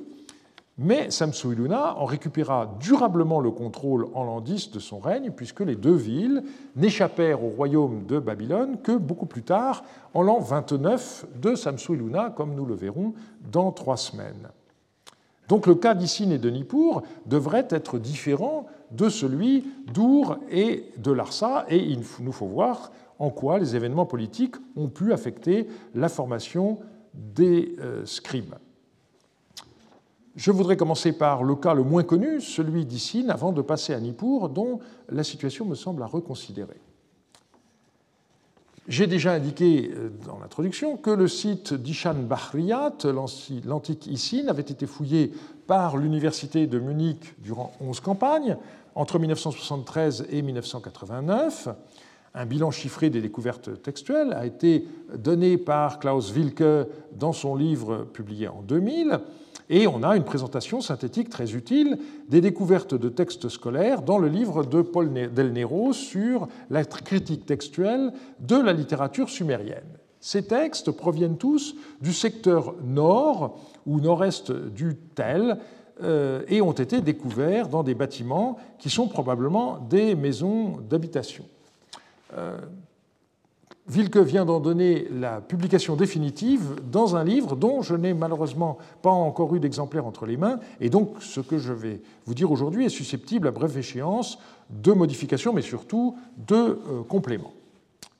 [0.78, 5.76] mais Samsu-Iluna en récupéra durablement le contrôle en l'an X de son règne, puisque les
[5.76, 6.42] deux villes
[6.74, 12.54] n'échappèrent au royaume de Babylone que beaucoup plus tard, en l'an 29 de Samsu-Iluna, comme
[12.54, 13.14] nous le verrons
[13.50, 14.48] dans trois semaines.
[15.48, 21.12] Donc le cas d'Issine et de Nippur devrait être différent de celui d'Our et de
[21.12, 26.10] Larsa, et il nous faut voir en quoi les événements politiques ont pu affecter la
[26.10, 26.78] formation
[27.14, 28.56] des euh, scribes.
[30.36, 34.00] Je voudrais commencer par le cas le moins connu, celui d'Issine, avant de passer à
[34.00, 36.78] Nippur, dont la situation me semble à reconsidérer.
[38.86, 42.98] J'ai déjà indiqué euh, dans l'introduction que le site d'Ishan Bahriyat,
[43.64, 45.32] l'antique Issine, avait été fouillé
[45.66, 48.58] par l'université de Munich durant 11 campagnes,
[48.94, 51.68] entre 1973 et 1989.
[52.34, 58.04] Un bilan chiffré des découvertes textuelles a été donné par Klaus Wilke dans son livre
[58.04, 59.18] publié en 2000,
[59.68, 61.98] et on a une présentation synthétique très utile
[62.28, 67.46] des découvertes de textes scolaires dans le livre de Paul Del Nero sur la critique
[67.46, 69.98] textuelle de la littérature sumérienne.
[70.20, 75.58] Ces textes proviennent tous du secteur nord ou nord-est du Tel
[76.02, 81.44] euh, et ont été découverts dans des bâtiments qui sont probablement des maisons d'habitation.
[83.88, 88.78] Euh, Wilke vient d'en donner la publication définitive dans un livre dont je n'ai malheureusement
[89.02, 92.50] pas encore eu d'exemplaire entre les mains, et donc ce que je vais vous dire
[92.50, 94.38] aujourd'hui est susceptible à brève échéance
[94.70, 96.16] de modifications, mais surtout
[96.48, 97.52] de euh, compléments.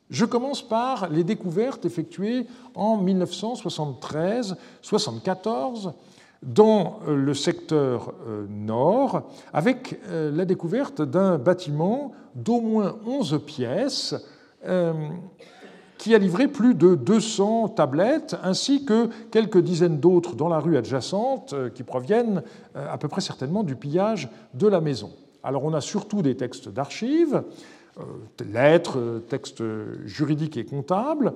[0.08, 5.94] Je commence par les découvertes effectuées en 1973-74
[6.42, 8.14] dans euh, le secteur
[8.48, 14.14] nord, avec la découverte d'un bâtiment d'au moins 11 pièces
[15.98, 20.76] qui a livré plus de 200 tablettes, ainsi que quelques dizaines d'autres dans la rue
[20.76, 22.42] adjacente, euh, qui proviennent
[22.76, 25.10] euh, à peu près certainement du pillage de la maison.
[25.42, 27.42] Alors on a surtout des textes d'archives,
[27.98, 29.62] euh, lettres, textes
[30.04, 31.32] juridiques et comptables,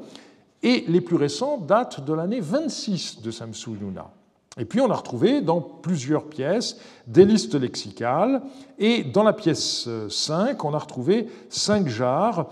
[0.63, 4.11] et les plus récents datent de l'année 26 de Samsu Luna.
[4.59, 8.43] Et puis on a retrouvé dans plusieurs pièces des listes lexicales,
[8.79, 12.49] et dans la pièce 5, on a retrouvé cinq jarres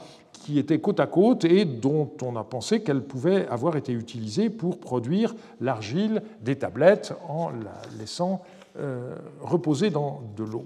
[0.49, 4.49] qui étaient côte à côte et dont on a pensé qu'elles pouvaient avoir été utilisées
[4.49, 8.41] pour produire l'argile des tablettes en la laissant
[8.79, 10.65] euh, reposer dans de l'eau.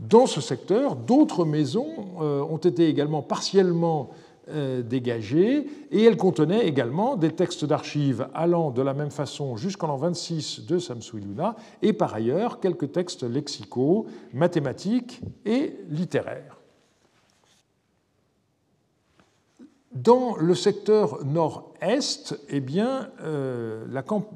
[0.00, 1.86] Dans ce secteur, d'autres maisons
[2.20, 4.10] euh, ont été également partiellement
[4.48, 9.86] euh, dégagées et elles contenaient également des textes d'archives allant de la même façon jusqu'en
[9.86, 16.61] l'an 26 de Samsu-Iluna et par ailleurs quelques textes lexicaux, mathématiques et littéraires.
[19.94, 23.84] Dans le secteur nord-est, eh bien, euh,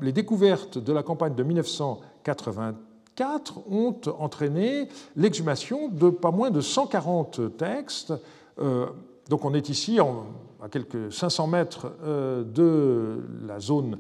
[0.03, 7.57] les découvertes de la campagne de 1984 ont entraîné l'exhumation de pas moins de 140
[7.57, 8.13] textes.
[8.59, 8.85] Euh,
[9.31, 13.97] donc on est ici à quelques 500 mètres euh, de la zone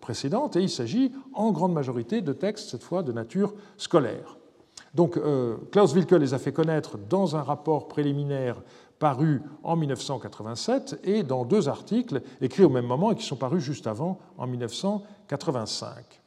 [0.00, 4.36] précédente et il s'agit en grande majorité de textes, cette fois de nature scolaire.
[4.94, 5.20] Donc
[5.70, 8.60] Klaus Wilke les a fait connaître dans un rapport préliminaire
[9.00, 13.64] paru en 1987 et dans deux articles écrits au même moment et qui sont parus
[13.64, 16.20] juste avant, en 1985.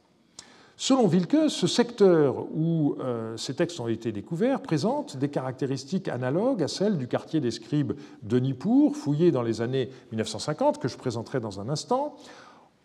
[0.76, 6.64] Selon Wilke, ce secteur où euh, ces textes ont été découverts présente des caractéristiques analogues
[6.64, 7.92] à celles du quartier des scribes
[8.24, 12.16] de Nippur, fouillé dans les années 1950, que je présenterai dans un instant.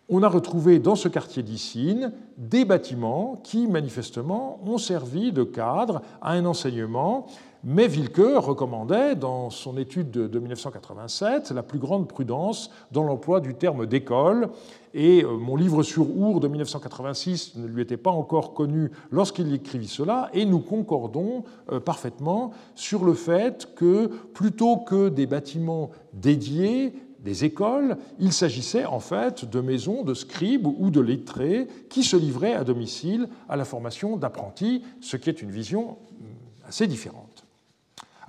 [0.08, 6.00] on a retrouvé dans ce quartier d'Issine des bâtiments qui, manifestement, ont servi de cadre
[6.22, 7.26] à un enseignement
[7.62, 13.54] mais Wilke recommandait, dans son étude de 1987, la plus grande prudence dans l'emploi du
[13.54, 14.48] terme d'école.
[14.94, 19.52] Et euh, mon livre sur Our de 1986 ne lui était pas encore connu lorsqu'il
[19.52, 25.90] écrivit cela, et nous concordons euh, parfaitement sur le fait que plutôt que des bâtiments
[26.14, 32.02] dédiés, des écoles, il s'agissait en fait de maisons de scribes ou de lettrés qui
[32.02, 35.96] se livraient à domicile à la formation d'apprentis, ce qui est une vision hum,
[36.66, 37.29] assez différente.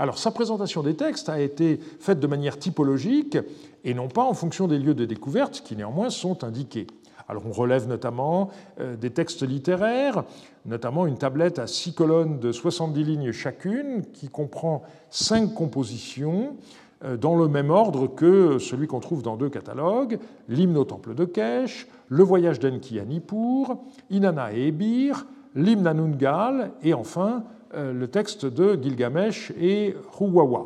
[0.02, 3.38] Alors sa présentation des textes a été faite de manière typologique
[3.84, 6.88] et non pas en fonction des lieux de découverte qui néanmoins sont indiqués.
[7.28, 8.50] Alors on relève notamment
[8.80, 10.24] euh, des textes littéraires,
[10.66, 14.82] notamment une tablette à six colonnes de 70 lignes chacune qui comprend
[15.12, 16.56] cinq compositions
[17.04, 20.18] euh, dans le même ordre que celui qu'on trouve dans deux catalogues,
[20.50, 23.78] l'hymne au temple de Kesh, le voyage d'Enki à Nippur,
[24.10, 27.44] Inanna et Ebir, l'hymne à Nungal et enfin
[27.74, 30.66] le texte de Gilgamesh et Huwawa.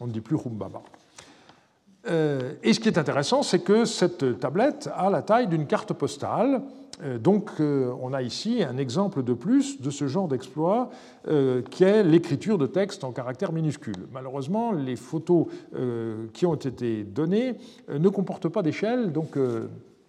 [0.00, 0.82] On ne dit plus Humbaba.
[2.06, 5.92] Euh, et ce qui est intéressant, c'est que cette tablette a la taille d'une carte
[5.92, 6.62] postale.
[7.02, 10.90] Euh, donc on a ici un exemple de plus de ce genre d'exploit
[11.70, 14.06] qui est l'écriture de textes en caractère minuscule.
[14.12, 15.46] Malheureusement, les photos
[16.34, 17.54] qui ont été données
[17.88, 19.38] ne comportent pas d'échelle, donc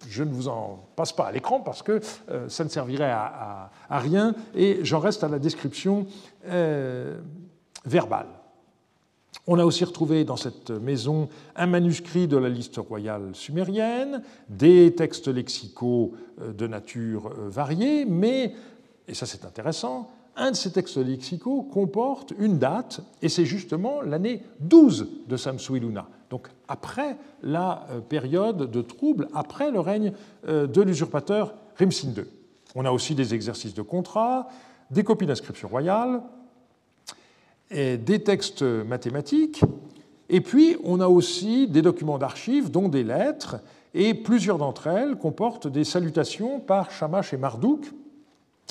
[0.08, 2.00] je ne vous en passe pas à l'écran parce que
[2.30, 6.06] euh, ça ne servirait à, rien et j'en reste à la description
[6.46, 7.18] euh,
[7.84, 8.26] verbale.
[9.46, 14.94] On a aussi retrouvé dans cette maison un manuscrit de la liste royale sumérienne, des
[14.94, 18.54] textes lexicaux euh, de nature variée, mais,
[19.06, 24.02] et ça c'est intéressant, un de ces textes lexicaux comporte une date, et c'est justement
[24.02, 30.12] l'année 12 de Samsuiluna, donc après la euh, période de trouble, après le règne
[30.48, 32.24] euh, de l'usurpateur Rimsin II.
[32.74, 34.48] On a aussi des exercices de contrat,
[34.90, 36.22] des copies d'inscription royale,
[37.70, 39.62] des textes mathématiques,
[40.28, 43.56] et puis on a aussi des documents d'archives, dont des lettres,
[43.94, 47.86] et plusieurs d'entre elles comportent des salutations par Shamash et Marduk,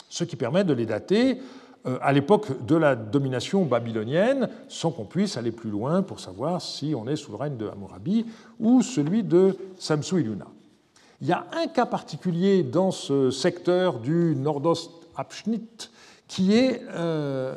[0.10, 1.40] ce qui permet de les dater
[1.86, 6.62] euh, à l'époque de la domination babylonienne, sans qu'on puisse aller plus loin pour savoir
[6.62, 8.26] si on est sous le règne de Hammurabi
[8.60, 10.48] ou celui de Samsu Iluna.
[11.22, 15.92] Il y a un cas particulier dans ce secteur du Nordost-Abschnitt
[16.28, 17.56] qui est euh,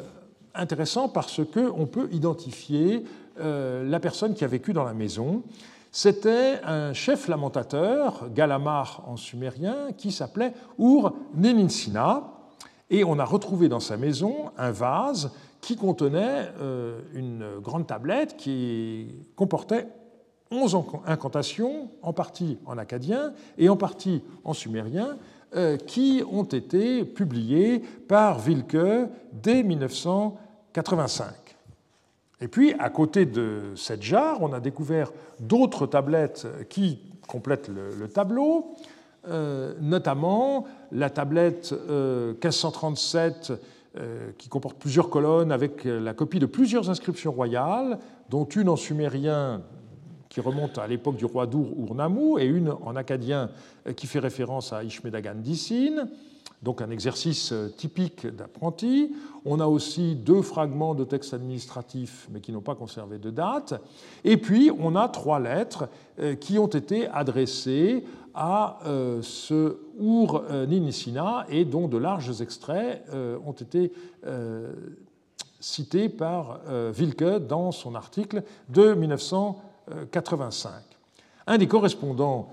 [0.55, 3.05] intéressant parce qu'on peut identifier
[3.41, 5.43] euh, la personne qui a vécu dans la maison.
[5.91, 12.38] C'était un chef lamentateur, Galamar en sumérien, qui s'appelait Ur-Neninsina,
[12.91, 15.31] et on a retrouvé dans sa maison un vase
[15.61, 19.89] qui contenait euh, une grande tablette qui comportait
[20.51, 25.19] 11 incantations, en partie en acadien et en partie en sumérien,
[25.55, 31.35] euh, qui ont été publiées par Wilke dès 1985.
[32.41, 38.09] Et puis, à côté de cette jarre, on a découvert d'autres tablettes qui complètent le
[38.09, 38.77] tableau.
[39.27, 43.57] Euh, notamment la tablette 1537 euh,
[43.99, 47.99] euh, qui comporte plusieurs colonnes avec la copie de plusieurs inscriptions royales,
[48.31, 49.63] dont une en sumérien
[50.29, 53.51] qui remonte à l'époque du roi d'Ur, Ur-Nammu, et une en acadien
[53.97, 56.09] qui fait référence à Ishmedagan d'Issine
[56.61, 59.15] donc un exercice typique d'apprenti.
[59.45, 63.81] On a aussi deux fragments de textes administratifs, mais qui n'ont pas conservé de date.
[64.25, 65.89] Et puis, on a trois lettres
[66.41, 68.03] qui ont été adressées
[68.41, 73.03] à euh, ce Ur Ninisina et dont de larges extraits
[73.45, 73.93] ont été
[75.59, 76.61] cités par
[76.97, 80.73] Wilke dans son article de 1985.
[81.49, 82.53] Un des correspondants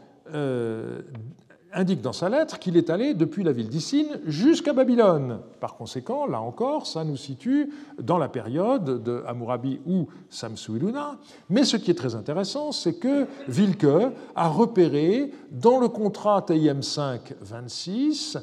[1.75, 5.39] indique dans sa lettre qu'il est allé depuis la ville d'Issine jusqu'à Babylone.
[5.59, 7.71] Par conséquent, là encore, ça nous situe
[8.01, 11.17] dans la période de Hammurabi ou Samsu-Iluna.
[11.49, 16.79] Mais ce qui est très intéressant, c'est que Wilke a repéré dans le contrat TIM
[16.79, 18.37] 5-26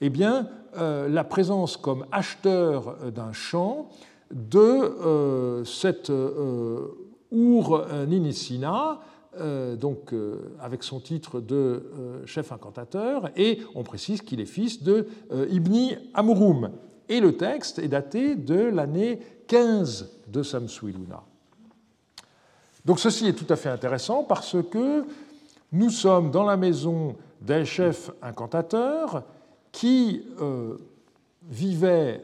[0.00, 3.88] eh bien, euh, la présence comme acheteur d'un champ
[4.32, 6.88] de euh, cette euh,
[7.32, 8.94] Ur-Ninisina, euh,
[9.76, 14.82] donc, euh, avec son titre de euh, chef incantateur, et on précise qu'il est fils
[14.82, 15.06] de
[15.50, 16.70] Ibni Amurum.
[17.08, 21.22] Et le texte est daté de l'année 15 de Samsuiluna.
[22.84, 25.04] Donc ceci est tout à fait intéressant parce que
[25.72, 29.22] nous sommes dans la maison d'un chef incantateur
[29.72, 30.22] qui
[31.42, 32.22] vivait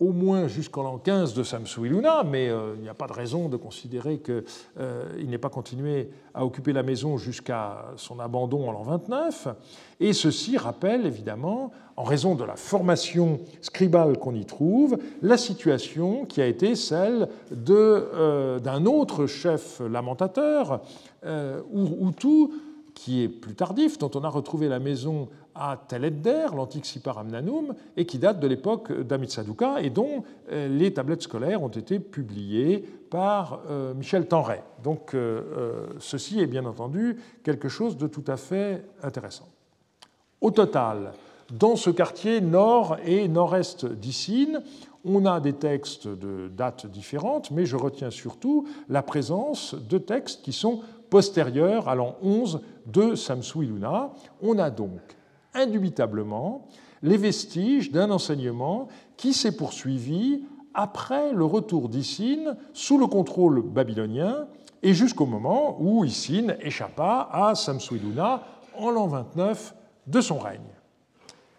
[0.00, 3.48] au moins jusqu'en l'an 15 de Samsu-Iluna, mais euh, il n'y a pas de raison
[3.48, 4.44] de considérer qu'il
[4.78, 9.48] euh, n'ait pas continué à occuper la maison jusqu'à son abandon en l'an 29.
[10.00, 16.26] Et ceci rappelle évidemment, en raison de la formation scribale qu'on y trouve, la situation
[16.26, 17.28] qui a été celle
[17.70, 20.80] euh, d'un autre chef lamentateur,
[21.74, 22.48] Urutu,
[22.94, 25.28] qui est plus tardif, dont on a retrouvé la maison
[25.58, 30.68] à Tel Edder, l'antique Sipar Amnanum, et qui date de l'époque d'Amitsaduka, et dont euh,
[30.68, 34.62] les tablettes scolaires ont été publiées par euh, Michel Tenray.
[34.82, 39.48] Donc euh, ceci est bien entendu quelque chose de tout à fait intéressant.
[40.40, 41.12] Au total,
[41.50, 44.62] dans ce quartier nord et nord-est d'Issine,
[45.04, 50.42] on a des textes de dates différentes, mais je retiens surtout la présence de textes
[50.42, 50.80] qui sont
[51.10, 54.12] postérieurs à l'an 11 de Samsu Iluna.
[54.42, 55.00] On a donc
[55.58, 56.66] indubitablement
[57.02, 60.42] les vestiges d'un enseignement qui s'est poursuivi
[60.74, 64.46] après le retour d'Issine sous le contrôle babylonien
[64.82, 68.42] et jusqu'au moment où Issine échappa à Samsuiluna
[68.76, 69.74] en l'an 29
[70.06, 70.60] de son règne.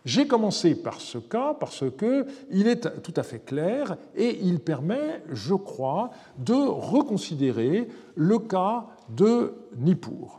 [0.05, 5.21] J'ai commencé par ce cas parce qu'il est tout à fait clair et il permet,
[5.29, 10.38] je crois, de reconsidérer le cas de Nippur.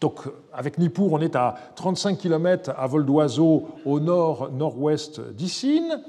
[0.00, 0.20] Donc,
[0.52, 6.02] avec Nippur, on est à 35 km à vol d'oiseau au nord-nord-ouest d'Issine,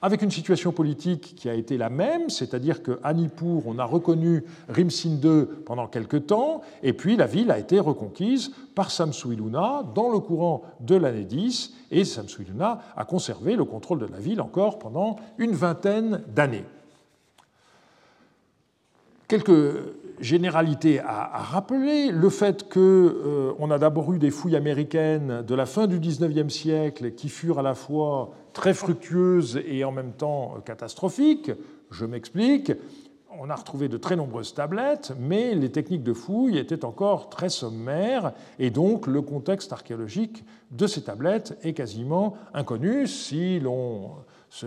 [0.00, 4.44] avec une situation politique qui a été la même, c'est-à-dire qu'à Nippur, on a reconnu
[4.68, 10.10] Rimsin II pendant quelque temps, et puis la ville a été reconquise par Samsu-Iluna dans
[10.10, 14.78] le courant de l'année 10, et Samsu-Iluna a conservé le contrôle de la ville encore
[14.78, 16.64] pendant une vingtaine d'années.
[19.28, 19.50] Quelques
[20.20, 25.66] généralité à, rappeler, le fait qu'on euh, a d'abord eu des fouilles américaines de la
[25.66, 30.54] fin du XIXe siècle qui furent à la fois très fructueuses et en même temps
[30.64, 31.52] catastrophiques.
[31.90, 32.72] Je m'explique.
[33.38, 37.50] On a retrouvé de très nombreuses tablettes, mais les techniques de fouille étaient encore très
[37.50, 44.12] sommaires, et donc le contexte archéologique de ces tablettes est quasiment inconnu si l'on
[44.48, 44.66] se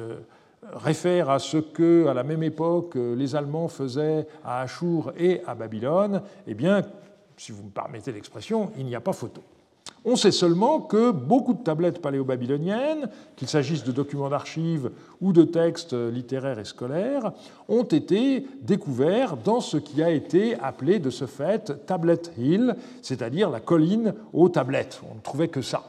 [0.73, 5.55] réfère à ce que, à la même époque, les Allemands faisaient à Achour et à
[5.55, 6.83] Babylone, eh bien,
[7.37, 9.41] si vous me permettez l'expression, il n'y a pas photo.
[10.05, 15.43] On sait seulement que beaucoup de tablettes paléo-babyloniennes, qu'il s'agisse de documents d'archives ou de
[15.43, 17.33] textes littéraires et scolaires,
[17.67, 23.49] ont été découverts dans ce qui a été appelé de ce fait Tablet Hill, c'est-à-dire
[23.49, 25.01] la colline aux tablettes.
[25.11, 25.83] On ne trouvait que ça.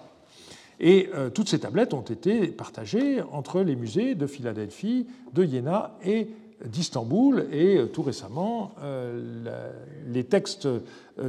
[0.81, 5.99] Et euh, toutes ces tablettes ont été partagées entre les musées de Philadelphie, de Iéna
[6.05, 6.29] et
[6.65, 7.47] d'Istanbul.
[7.53, 9.71] Et euh, tout récemment, euh,
[10.09, 10.69] les textes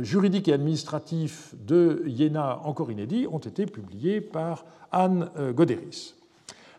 [0.01, 6.15] juridiques et administratifs de Iéna, encore inédits, ont été publiés par Anne Goderis.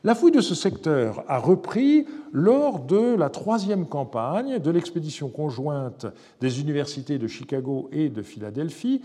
[0.05, 6.07] La fouille de ce secteur a repris lors de la troisième campagne de l'expédition conjointe
[6.41, 9.01] des universités de Chicago et de Philadelphie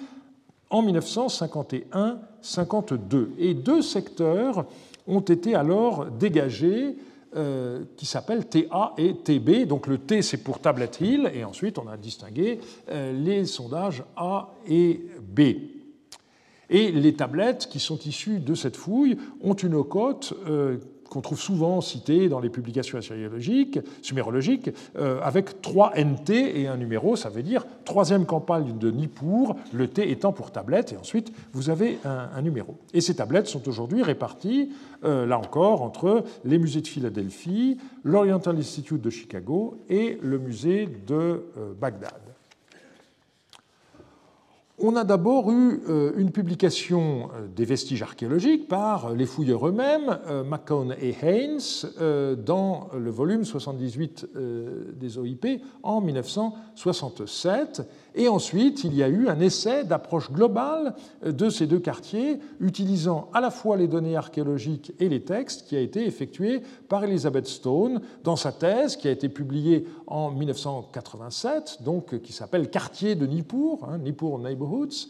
[0.70, 3.30] en 1951-52.
[3.38, 4.66] Et deux secteurs
[5.08, 6.98] ont été alors dégagés
[7.36, 9.68] euh, qui s'appellent TA et TB.
[9.68, 12.60] Donc le T c'est pour Tablet Hill et ensuite on a distingué
[12.90, 15.42] euh, les sondages A et B.
[16.70, 20.78] Et les tablettes qui sont issues de cette fouille ont une cote euh,
[21.10, 26.78] qu'on trouve souvent cité dans les publications assyriologiques, sumérologiques, euh, avec trois NT et un
[26.78, 31.32] numéro, ça veut dire troisième campagne de Nippur, le T étant pour tablette, et ensuite
[31.54, 32.78] vous avez un, numéro.
[32.94, 34.72] Et ces tablettes sont aujourd'hui réparties,
[35.04, 40.88] euh, là encore, entre les musées de Philadelphie, l'Oriental Institute de Chicago et le musée
[41.08, 42.27] de euh, Bagdad.
[44.80, 50.20] On a d'abord eu euh, une publication euh, des vestiges archéologiques par les fouilleurs eux-mêmes,
[50.28, 51.58] euh, McCone et Haynes,
[52.46, 54.28] dans le volume 78
[54.94, 57.90] des OIP en 1967.
[58.20, 63.30] Et ensuite, il y a eu un essai d'approche globale de ces deux quartiers, utilisant
[63.32, 67.46] à la fois les données archéologiques et les textes, qui a été effectué par Elizabeth
[67.46, 73.28] Stone dans sa thèse, qui a été publiée en 1987, donc qui s'appelle Quartier de
[73.28, 75.10] Nippur, hein, Nippur Neighborhoods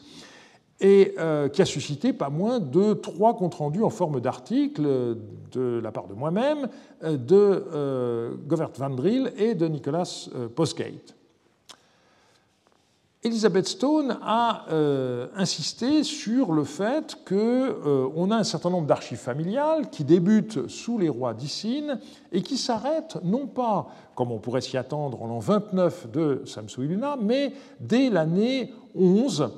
[0.80, 4.84] et euh, qui a suscité pas moins de trois comptes rendus en forme d'articles
[5.52, 6.68] de la part de moi-même,
[7.02, 11.17] de euh, Govert Van Driel et de Nicolas euh, Postgate.
[13.24, 19.18] Elizabeth Stone a euh, insisté sur le fait qu'on euh, a un certain nombre d'archives
[19.18, 22.00] familiales qui débutent sous les rois d'Issine
[22.32, 26.86] et qui s'arrêtent non pas, comme on pourrait s'y attendre, en l'an 29 de Samsu
[26.86, 29.50] Iluna, mais dès l'année 11,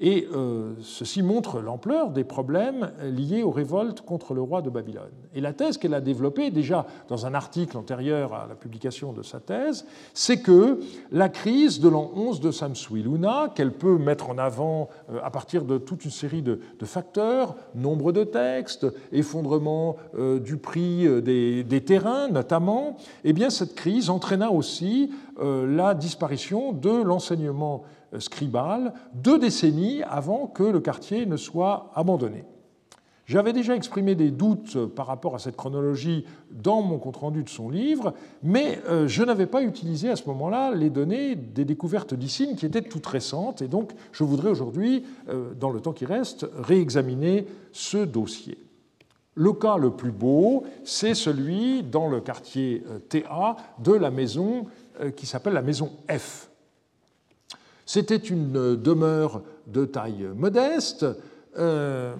[0.00, 5.10] Et euh, ceci montre l'ampleur des problèmes liés aux révoltes contre le roi de Babylone.
[5.34, 9.24] Et la thèse qu'elle a développée, déjà dans un article antérieur à la publication de
[9.24, 10.78] sa thèse, c'est que
[11.10, 15.64] la crise de l'an 11 de Samsuiluna, qu'elle peut mettre en avant euh, à partir
[15.64, 22.28] de toute une série de, facteurs, nombre de textes, effondrement euh, du prix des, terrains
[22.28, 27.84] notamment, eh bien cette crise entraîna aussi la disparition de l'enseignement
[28.18, 32.44] scribal deux décennies avant que le quartier ne soit abandonné.
[33.28, 37.68] J'avais déjà exprimé des doutes par rapport à cette chronologie dans mon compte-rendu de son
[37.68, 42.56] livre, mais euh, je n'avais pas utilisé à ce moment-là les données des découvertes d'Icine
[42.56, 46.46] qui étaient toutes récentes, et donc je voudrais aujourd'hui, euh, dans le temps qui reste,
[46.56, 48.56] réexaminer ce dossier.
[49.34, 54.64] Le cas le plus beau, c'est celui dans le quartier euh, TA de la maison
[55.14, 56.50] qui s'appelle la maison F.
[57.88, 61.06] C'était une demeure de taille modeste,
[61.56, 62.14] euh,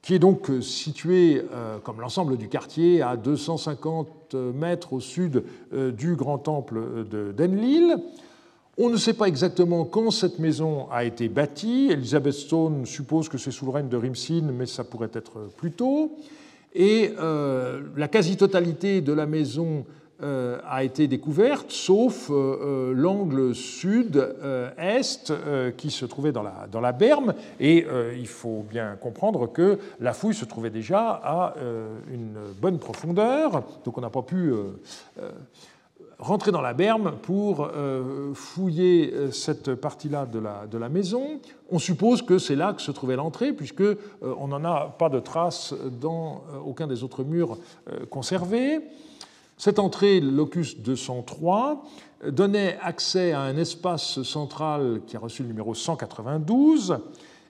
[0.00, 5.92] qui est donc située, euh, comme l'ensemble du quartier, à 250 mètres au sud euh,
[5.92, 7.04] du grand temple
[7.36, 7.98] d'Enlil.
[8.78, 11.88] On ne sait pas exactement quand cette maison a été bâtie.
[11.90, 15.72] Elizabeth Stone suppose que c'est sous le règne de Rimsin, mais ça pourrait être plus
[15.72, 16.16] tôt.
[16.74, 25.32] Et la quasi-totalité de la maison euh, a été découverte, sauf euh, euh, l'angle sud-est
[25.76, 27.34] qui se trouvait dans la, dans la berme.
[27.60, 27.86] Et
[28.16, 31.54] il faut bien comprendre que la fouille se trouvait déjà à
[32.12, 34.52] une bonne profondeur, donc on n'a pas pu
[36.18, 37.70] rentrer dans la berme pour
[38.34, 41.40] fouiller cette partie-là de la, de la, maison.
[41.70, 43.84] On suppose que c'est là que se trouvait l'entrée, puisque
[44.22, 47.58] on n'en a pas de traces dans aucun des autres murs
[48.10, 48.80] conservés.
[49.56, 51.82] Cette entrée, locus 203,
[52.28, 56.98] donnait accès à un espace central qui a reçu le numéro 192,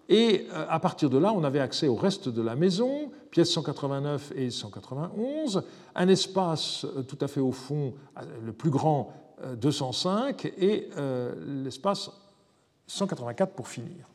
[0.08, 3.50] et euh, à partir de là, on avait accès au reste de la maison, pièces
[3.52, 9.12] 189 et 191, un espace euh, tout à fait au fond, euh, le plus grand,
[9.60, 10.88] 205, et
[11.46, 12.10] l'espace
[12.86, 14.08] 184 pour finir.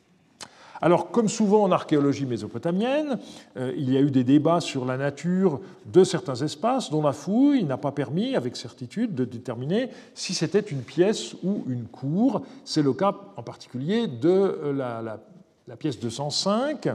[0.84, 3.18] Alors, comme souvent en archéologie mésopotamienne,
[3.56, 7.12] euh, il y a eu des débats sur la nature de certains espaces dont la
[7.12, 12.42] fouille n'a pas permis avec certitude de déterminer si c'était une pièce ou une cour.
[12.64, 15.20] C'est le cas en particulier de euh, la,
[15.68, 16.88] la pièce 205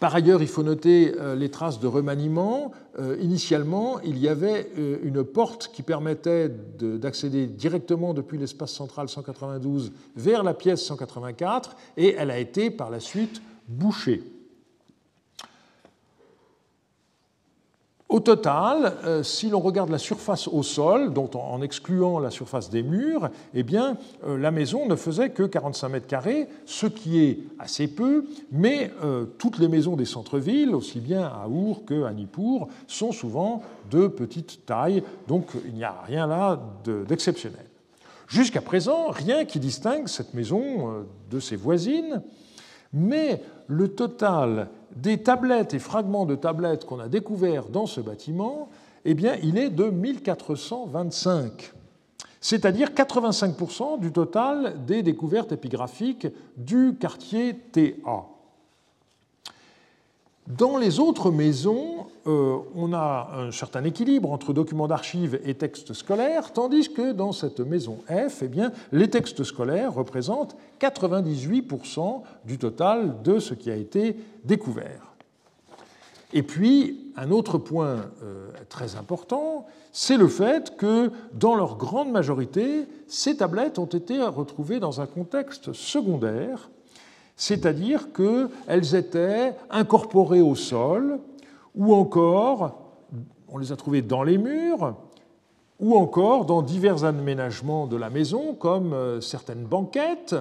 [0.00, 2.70] par ailleurs, il faut noter euh, les traces de remaniement.
[3.00, 9.08] Euh, initialement, il y avait euh, une porte qui permettait d'accéder directement depuis l'espace central
[9.08, 14.22] 192 vers la pièce 184 et elle a été par la suite bouchée.
[18.08, 22.82] Au total, euh, si l'on regarde la surface au sol, en excluant la surface des
[22.82, 27.86] murs, eh euh, la maison ne faisait que 45 mètres carrés, ce qui est assez
[27.86, 33.12] peu, mais euh, toutes les maisons des centres-villes, aussi bien à Our qu'à Nippur, sont
[33.12, 36.58] souvent de petite taille, donc il n'y a rien là
[37.06, 37.66] d'exceptionnel.
[38.26, 42.22] Jusqu'à présent, rien qui distingue cette maison de ses voisines,
[42.92, 48.68] mais le total des tablettes et fragments de tablettes qu'on a découverts dans ce bâtiment,
[49.04, 51.72] eh bien, il est de 1425,
[52.40, 58.26] c'est-à-dire 85% du total des découvertes épigraphiques du quartier TA.
[60.48, 65.92] Dans les autres maisons, euh, on a un certain équilibre entre documents d'archives et textes
[65.92, 72.56] scolaires, tandis que dans cette maison F, eh bien, les textes scolaires représentent 98% du
[72.56, 75.12] total de ce qui a été découvert.
[76.32, 82.10] Et puis, un autre point euh, très important, c'est le fait que, dans leur grande
[82.10, 86.70] majorité, ces tablettes ont été retrouvées dans un contexte secondaire,
[87.38, 91.20] c'est-à-dire qu'elles étaient incorporées au sol,
[91.76, 92.90] ou encore,
[93.48, 94.96] on les a trouvées dans les murs,
[95.78, 100.34] ou encore dans divers aménagements de la maison, comme euh, certaines banquettes,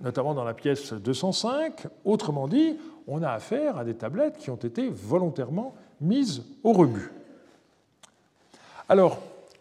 [0.00, 1.86] notamment dans la pièce 205.
[2.04, 2.76] Autrement dit,
[3.06, 7.12] on a affaire à des tablettes qui ont été volontairement mises au rebut.
[8.88, 9.18] Alors,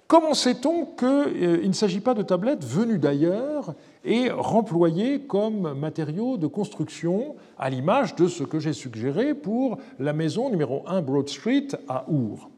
[0.07, 3.76] comment sait-on qu'il euh, ne s'agit pas de tablettes venues d'ailleurs
[4.06, 10.14] et remployés comme matériaux de construction, à l'image de ce que j'ai suggéré pour la
[10.14, 12.49] maison numéro 1 Broad Street à Our.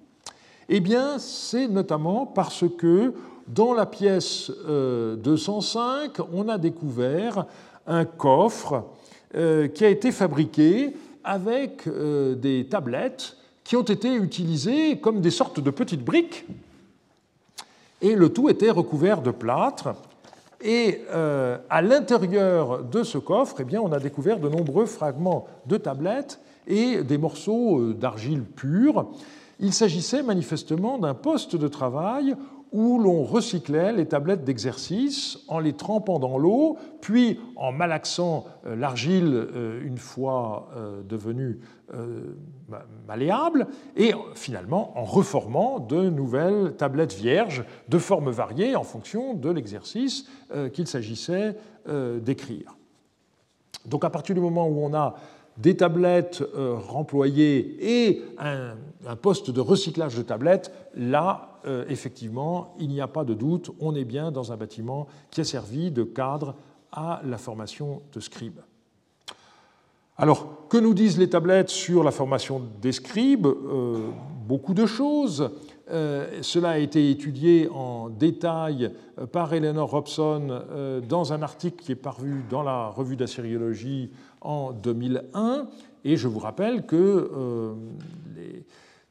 [0.70, 3.14] Eh bien, c'est notamment parce que
[3.48, 7.46] dans la pièce 205, euh, on a découvert
[7.86, 8.86] un coffre
[9.36, 15.32] euh, qui a été fabriqué avec euh, des tablettes qui ont été utilisées comme des
[15.32, 16.46] sortes de petites briques,
[18.02, 19.96] et le tout était recouvert de plâtre
[20.68, 21.02] Et
[21.70, 26.40] à l'intérieur de ce coffre, eh bien, on a découvert de nombreux fragments de tablettes
[26.68, 29.12] et des morceaux d'argile pure.
[29.60, 32.36] Il s'agissait manifestement d'un poste de travail
[32.76, 38.76] où l'on recyclait les tablettes d'exercice en les trempant dans l'eau, puis en malaxant euh,
[38.76, 41.60] l'argile euh, une fois euh, devenue
[43.08, 49.52] malléable, et finalement en reformant de nouvelles tablettes vierges de formes variées en fonction de
[49.52, 50.28] l'exercice
[50.74, 51.56] qu'il s'agissait
[51.88, 52.76] d'écrire.
[53.86, 55.14] Donc à partir du moment où on a
[55.58, 58.76] des tablettes remployées et un,
[59.08, 63.72] un poste de recyclage de tablettes, là, euh, effectivement, il n'y a pas de doute,
[63.80, 66.56] on est bien dans un bâtiment qui a servi de cadre
[66.92, 68.60] à la formation de scribes.
[70.18, 73.48] Alors, que nous disent les tablettes sur la formation des scribes?
[73.48, 74.10] Euh,
[74.48, 75.50] Beaucoup de choses.
[75.90, 78.92] Euh, cela a été étudié en détail
[79.32, 80.62] par Eleanor Robson
[81.10, 84.12] dans un article qui est paru dans la revue d'assyriologie
[84.46, 85.68] en 2001.
[86.06, 87.76] Et je vous rappelle que
[88.36, 88.64] les,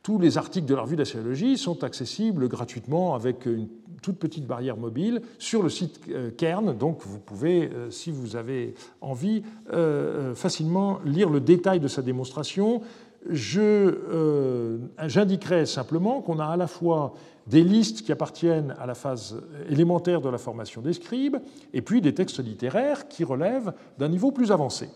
[0.05, 3.69] tous les articles de la revue d'assyriologie sont accessibles gratuitement avec une
[4.03, 6.77] toute petite barrière mobile sur le site euh, Kern.
[6.77, 12.03] Donc vous pouvez, euh, si vous avez envie, euh, facilement lire le détail de sa
[12.03, 12.83] démonstration.
[13.31, 17.15] J'indiquerai simplement qu'on a à la fois
[17.47, 21.39] des listes qui appartiennent à la phase élémentaire de la formation des scribes
[21.73, 24.91] et puis des textes littéraires qui relèvent d'un niveau plus avancé.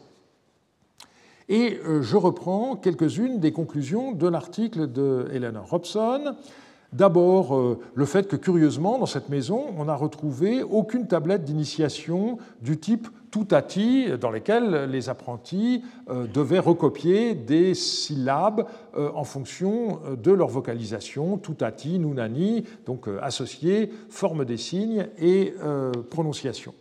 [1.48, 6.34] Et euh, je reprends quelques-unes des conclusions de l'article de Eleanor Robson.
[6.92, 12.38] D'abord, euh, le fait que, curieusement, dans cette maison, on n'a retrouvé aucune tablette d'initiation
[12.60, 20.32] du type tutati, dans lesquelles les apprentis euh, devaient recopier des syllabes en fonction de
[20.32, 25.54] leur vocalisation, tutati, nunani, donc associés, forme des signes et
[26.10, 26.74] prononciation.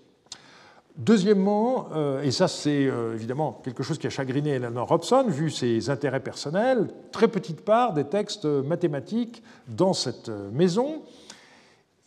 [0.98, 5.52] Deuxièmement, euh, et ça c'est euh, évidemment quelque chose qui a chagriné Eleanor Robson, vu
[5.52, 11.04] ses intérêts personnels, très petite part des textes mathématiques dans cette maison.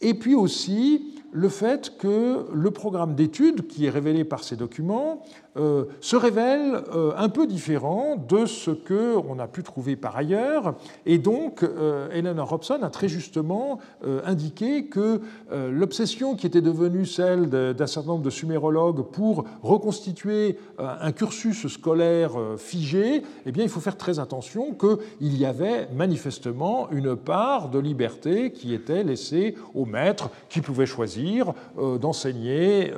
[0.01, 5.22] Et puis aussi le fait que le programme d'études qui est révélé par ces documents
[5.56, 10.74] euh, se révèle euh, un peu différent de ce qu'on a pu trouver par ailleurs.
[11.06, 13.78] Et donc, euh, Eleanor Robson a très justement
[14.24, 15.20] indiqué que
[15.52, 22.32] l'obsession qui était devenue celle d'un certain nombre de sumérologues pour reconstituer un cursus scolaire
[22.56, 27.78] figé, eh bien, il faut faire très attention qu'il y avait manifestement une part de
[27.78, 31.19] liberté qui était laissée aux maîtres qui pouvaient choisir
[32.00, 32.92] d'enseigner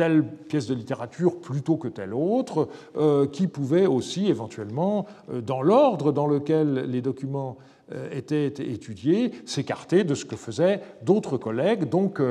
[0.00, 5.60] telle pièce de littérature plutôt que telle autre, euh, qui pouvait aussi éventuellement, euh, dans
[5.60, 7.58] l'ordre dans lequel les documents
[7.92, 11.86] euh, étaient étudiés, s'écarter de ce que faisaient d'autres collègues.
[11.90, 12.22] Donc,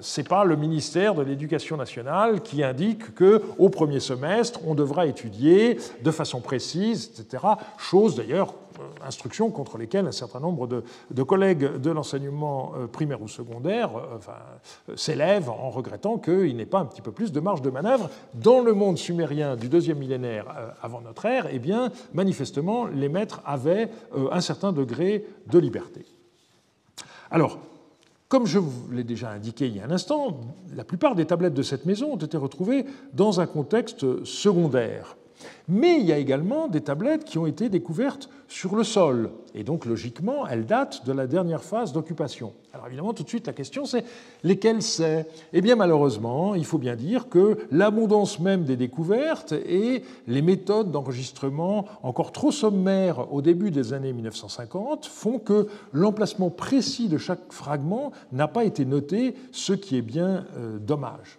[0.00, 5.06] ce n'est pas le ministère de l'Éducation nationale qui indique qu'au premier semestre, on devra
[5.06, 7.42] étudier de façon précise, etc.
[7.76, 8.63] Chose d'ailleurs euh,
[9.06, 14.96] instructions contre lesquelles un certain nombre de, collègues de l'enseignement euh, primaire ou secondaire euh,
[14.96, 18.10] s'élèvent en regrettant qu'il n'ait pas un petit peu plus de marge de manœuvre.
[18.34, 20.46] Dans le monde sumérien du deuxième millénaire
[20.82, 23.90] avant notre ère, eh bien, manifestement, les maîtres avaient
[24.30, 26.04] un certain degré de liberté.
[27.30, 27.58] Alors,
[28.28, 30.40] comme je vous l'ai déjà indiqué il y a un instant,
[30.74, 35.16] la plupart des tablettes de cette maison ont été retrouvées dans un contexte secondaire.
[35.68, 39.64] Mais il y a également des tablettes qui ont été découvertes sur le sol, et
[39.64, 42.52] donc logiquement, elles datent de la dernière phase d'occupation.
[42.72, 44.04] Alors évidemment, tout de suite, la question c'est
[44.42, 45.26] lesquelles c'est?
[45.52, 50.90] Eh bien malheureusement, il faut bien dire que l'abondance même des découvertes et les méthodes
[50.90, 57.52] d'enregistrement encore trop sommaires au début des années 1950 font que l'emplacement précis de chaque
[57.52, 61.38] fragment n'a pas été noté, ce qui est bien euh, dommage.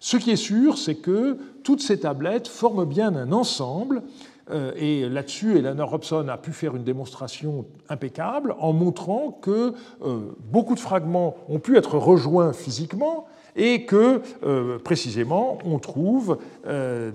[0.00, 4.02] Ce qui est sûr, c'est que toutes ces tablettes forment bien un ensemble,
[4.50, 10.20] euh, et là-dessus, Eleanor Robson a pu faire une démonstration impeccable en montrant que euh,
[10.50, 13.26] beaucoup de fragments ont pu être rejoints physiquement
[13.56, 16.38] et que, euh, précisément, on trouve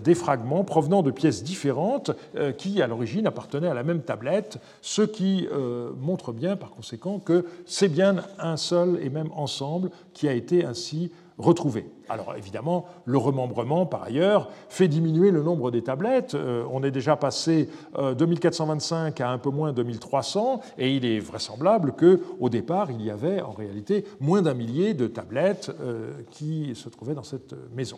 [0.04, 2.12] des fragments provenant de pièces différentes
[2.58, 5.48] qui, à l'origine, appartenaient à la même tablette, ce qui
[6.02, 10.66] montre bien, par conséquent, que c'est bien un seul et même ensemble qui a été
[10.66, 11.86] ainsi retrouvé.
[12.14, 16.36] Alors évidemment, le remembrement, par ailleurs, fait diminuer le nombre des tablettes.
[16.36, 20.96] Euh, on est déjà passé euh, de 1425 à un peu moins de 1300, et
[20.96, 25.72] il est vraisemblable qu'au départ, il y avait en réalité moins d'un millier de tablettes
[25.82, 27.98] euh, qui se trouvaient dans cette maison.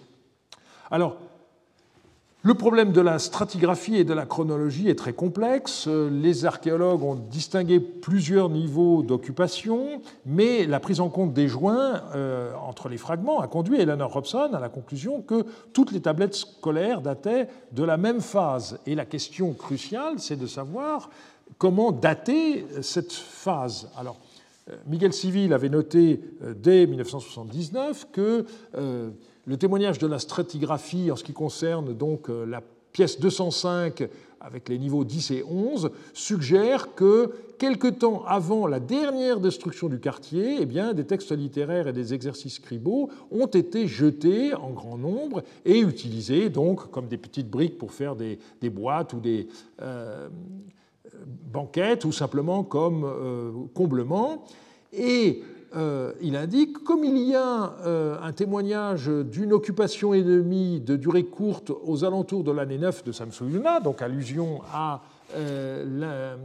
[2.46, 5.88] Le problème de la stratigraphie et de la chronologie est très complexe.
[5.88, 12.54] Les archéologues ont distingué plusieurs niveaux d'occupation, mais la prise en compte des joints euh,
[12.64, 15.44] entre les fragments a conduit Eleanor Robson à la conclusion que
[15.74, 18.78] toutes les tablettes scolaires dataient de la même phase.
[18.86, 21.10] Et la question cruciale, c'est de savoir
[21.58, 23.90] comment dater cette phase.
[23.98, 24.20] Alors,
[24.70, 28.46] euh, Miguel Civil avait noté euh, dès 1979 que
[29.46, 34.08] le témoignage de la stratigraphie en ce qui concerne donc euh, la pièce 205
[34.40, 40.00] avec les niveaux 10 et 11 suggère que quelque temps avant la dernière destruction du
[40.00, 44.98] quartier, eh bien, des textes littéraires et des exercices scribaux ont été jetés en grand
[44.98, 48.38] nombre et utilisés donc comme des petites briques pour faire des,
[48.70, 49.48] boîtes ou des
[49.82, 50.30] euh,
[51.52, 54.46] banquettes ou simplement comme euh, comblement.
[54.94, 55.44] Et
[55.76, 61.26] euh, il indique, comme il y a euh, un témoignage d'une occupation ennemie de durée
[61.26, 65.02] courte aux alentours de l'année 9 de Samsuyuna, donc allusion à
[65.36, 66.38] euh,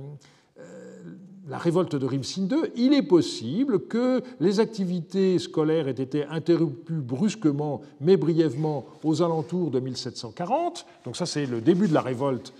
[1.48, 7.00] la, révolte de Rimsin II, il est possible que les activités scolaires aient été interrompues
[7.00, 10.86] brusquement, mais brièvement, aux alentours de 1740.
[11.04, 12.52] Donc ça, c'est le début de la révolte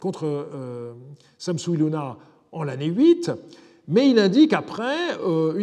[0.00, 0.46] contre
[1.38, 2.16] Samsuiluna
[2.50, 3.30] en l'année 8.
[3.88, 5.60] Mais il indique après euh,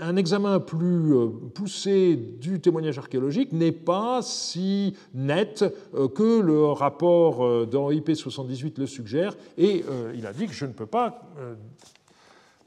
[0.00, 5.64] un examen plus euh, poussé du témoignage archéologique n'est pas si net
[5.94, 9.84] euh, que le rapport dans IP 78 le suggère, et
[10.14, 11.22] il indique je ne peux pas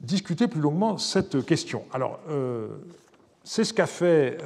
[0.00, 1.82] discuter plus longuement cette question.
[1.92, 2.20] Alors,
[3.42, 4.38] c'est ce qu'a fait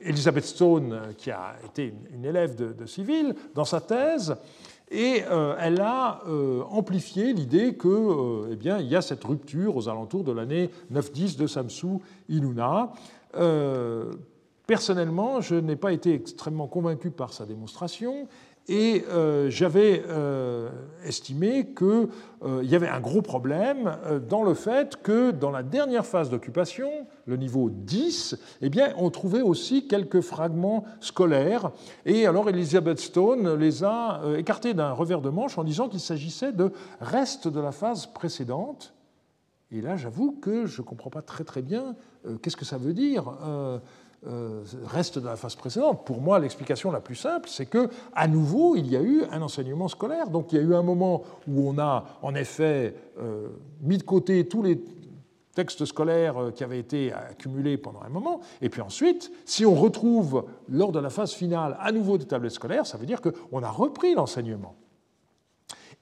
[0.00, 4.34] Elizabeth Stone, qui a été une élève de Civil, dans sa thèse.
[4.90, 9.76] Et euh, elle a euh, amplifié l'idée qu'il euh, eh il y a cette rupture
[9.76, 12.92] aux alentours de l'année 9-10 de Samsu Iluna.
[14.66, 18.28] personnellement, je n'ai pas été extrêmement convaincu par sa démonstration
[18.66, 20.70] et euh, j'avais euh,
[21.04, 22.08] estimé qu'il
[22.44, 26.88] euh, y avait un gros problème dans le fait que dans la dernière phase d'occupation,
[27.26, 31.72] le niveau 10, eh bien, on trouvait aussi quelques fragments scolaires.
[32.06, 36.52] Et alors Elizabeth Stone les a écartés d'un revers de manche en disant qu'il s'agissait
[36.52, 38.94] de restes de la phase précédente.
[39.70, 41.96] Et là, j'avoue que je ne comprends pas très très bien
[42.40, 43.34] qu'est-ce que ça veut dire.
[44.26, 46.06] Euh, reste de la phase précédente.
[46.06, 49.42] Pour moi, l'explication la plus simple, c'est que, à nouveau, il y a eu un
[49.42, 50.30] enseignement scolaire.
[50.30, 53.48] Donc, il y a eu un moment où on a, en effet, euh,
[53.82, 54.82] mis de côté tous les
[55.54, 58.40] textes scolaires euh, qui avaient été accumulés pendant un moment.
[58.62, 62.52] Et puis ensuite, si on retrouve, lors de la phase finale, à nouveau des tablettes
[62.52, 64.74] scolaires, ça veut dire qu'on a repris l'enseignement.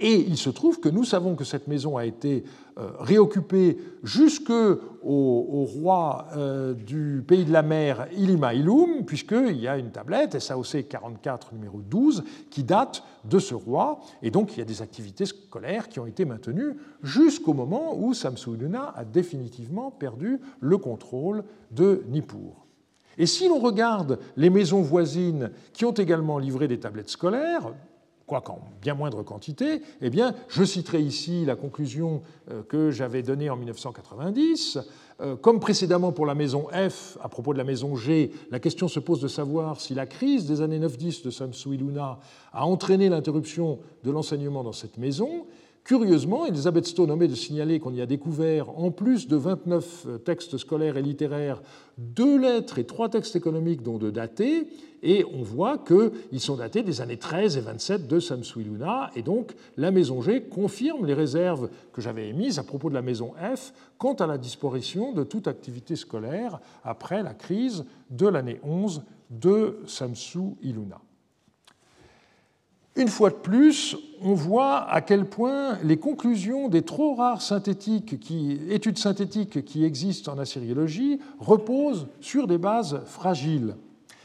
[0.05, 2.43] Et il se trouve que nous savons que cette maison a été
[2.77, 9.69] euh, réoccupée jusqu'au au roi euh, du pays de la mer Ilima Ilum, puisqu'il y
[9.69, 14.01] a une tablette, SAOC 44 numéro 12, qui date de ce roi.
[14.23, 16.75] Et donc il y a des activités scolaires qui ont été maintenues
[17.05, 22.67] jusqu'au moment où Samsu-Iluna a définitivement perdu le contrôle de Nippur.
[23.19, 27.73] Et si l'on regarde les maisons voisines qui ont également livré des tablettes scolaires,
[28.27, 33.51] quoiqu'en bien moindre quantité, eh bien, je citerai ici la conclusion euh, que j'avais donnée
[33.51, 34.79] en 1990.
[35.21, 38.89] Euh, comme précédemment pour la maison F, à propos de la maison G, la question
[38.89, 42.19] se pose de savoir si la crise des années 9-10 de Samsu Iluna
[42.53, 45.47] a entraîné l'interruption de l'enseignement dans cette maison.
[45.85, 50.19] Curieusement, Elisabeth Stone omet de signaler qu'on y a découvert, en plus de 29 euh,
[50.19, 51.61] textes scolaires et littéraires,
[51.99, 54.69] deux lettres et trois textes économiques dont deux datés,
[55.03, 59.55] et on voit qu'ils sont datés des années 13 et 27 de Samsuiluna, et donc
[59.77, 63.73] la maison G confirme les réserves que j'avais émises à propos de la maison F
[63.99, 69.81] quant à la disparition de toute activité scolaire après la crise de l'année 11 de
[69.87, 71.01] Samsu Iluna.
[72.95, 78.21] Une fois de plus, on voit à quel point les conclusions des trop rares synthétiques
[78.69, 83.77] études synthétiques qui existent en assyriologie reposent sur des bases fragiles.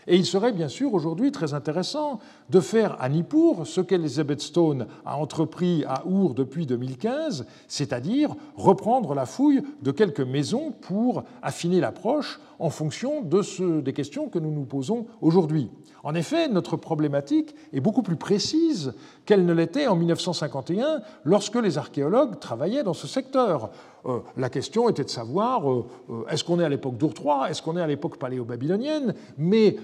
[0.06, 4.88] Et il serait bien sûr aujourd'hui très intéressant de faire à Nippur ce qu'Elizabeth Stone
[5.06, 11.80] a entrepris à Our depuis 2015, c'est-à-dire reprendre la fouille de quelques maisons pour affiner
[11.80, 15.70] l'approche en fonction de des questions que nous nous posons aujourd'hui.
[16.04, 18.94] En effet, notre problématique est beaucoup plus précise
[19.26, 23.72] qu'elle ne l'était en 1951 lorsque les archéologues travaillaient dans ce secteur.
[24.06, 27.50] Euh, la question était de savoir euh, euh, est-ce qu'on est à l'époque d'Ur III,
[27.52, 29.76] est-ce qu'on est à l'époque paléo-babylonienne, mais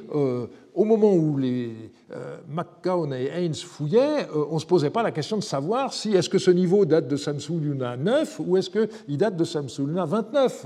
[0.74, 1.92] au moment où les
[2.48, 6.30] McCown et Haynes fouillaient, on ne se posait pas la question de savoir si est-ce
[6.30, 10.06] que ce niveau date de Samsung Luna 9 ou est-ce qu'il date de Samsung Luna
[10.06, 10.66] 29.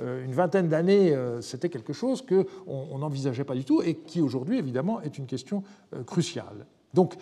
[0.00, 5.00] une vingtaine d'années, c'était quelque chose qu'on n'envisageait pas du tout et qui aujourd'hui, évidemment,
[5.02, 5.62] est une question
[6.06, 6.66] cruciale.
[6.94, 7.14] Donc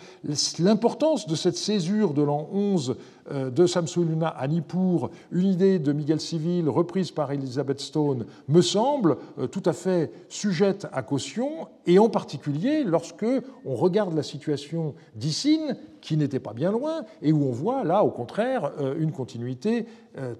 [0.59, 2.95] l'importance de cette césure de l'an 11
[3.31, 8.61] euh, de Samsuluna à Nippur, une idée de Miguel Civil reprise par Elizabeth Stone, me
[8.61, 13.25] semble euh, tout à fait sujette à caution, et en particulier lorsque
[13.65, 18.03] on regarde la situation d'Issine, qui n'était pas bien loin, et où on voit là,
[18.03, 19.85] au contraire, euh, une continuité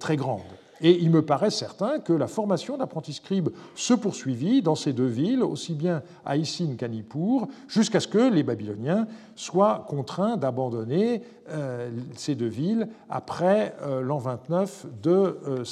[0.00, 0.40] très grande.
[0.80, 5.06] Et il me paraît certain que la formation d'apprentis scribes se poursuivit dans ces deux
[5.06, 11.22] villes, aussi bien à Issine qu'à Nippur, jusqu'à ce que les Babyloniens soient contraints d'abandonner
[11.50, 15.64] euh, ces deux villes après euh, l'an 29 de euh.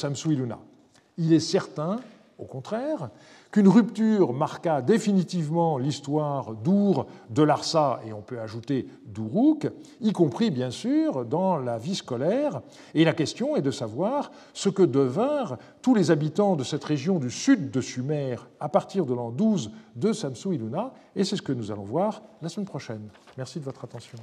[1.19, 1.97] Il est certain,
[2.39, 3.11] au contraire,
[3.57, 9.67] qu'une rupture marqua définitivement l'histoire d'Our, de Larsa et on peut ajouter d'Uruk,
[10.03, 12.61] y compris bien sûr dans la vie scolaire.
[12.93, 17.19] Et la question est de savoir ce que devinrent tous les habitants de cette région
[17.19, 21.43] du sud de Sumer à partir de l'an 12 de Samsu Iluna, et c'est ce
[21.43, 23.09] que nous allons voir la semaine prochaine.
[23.39, 24.19] Merci de votre attention.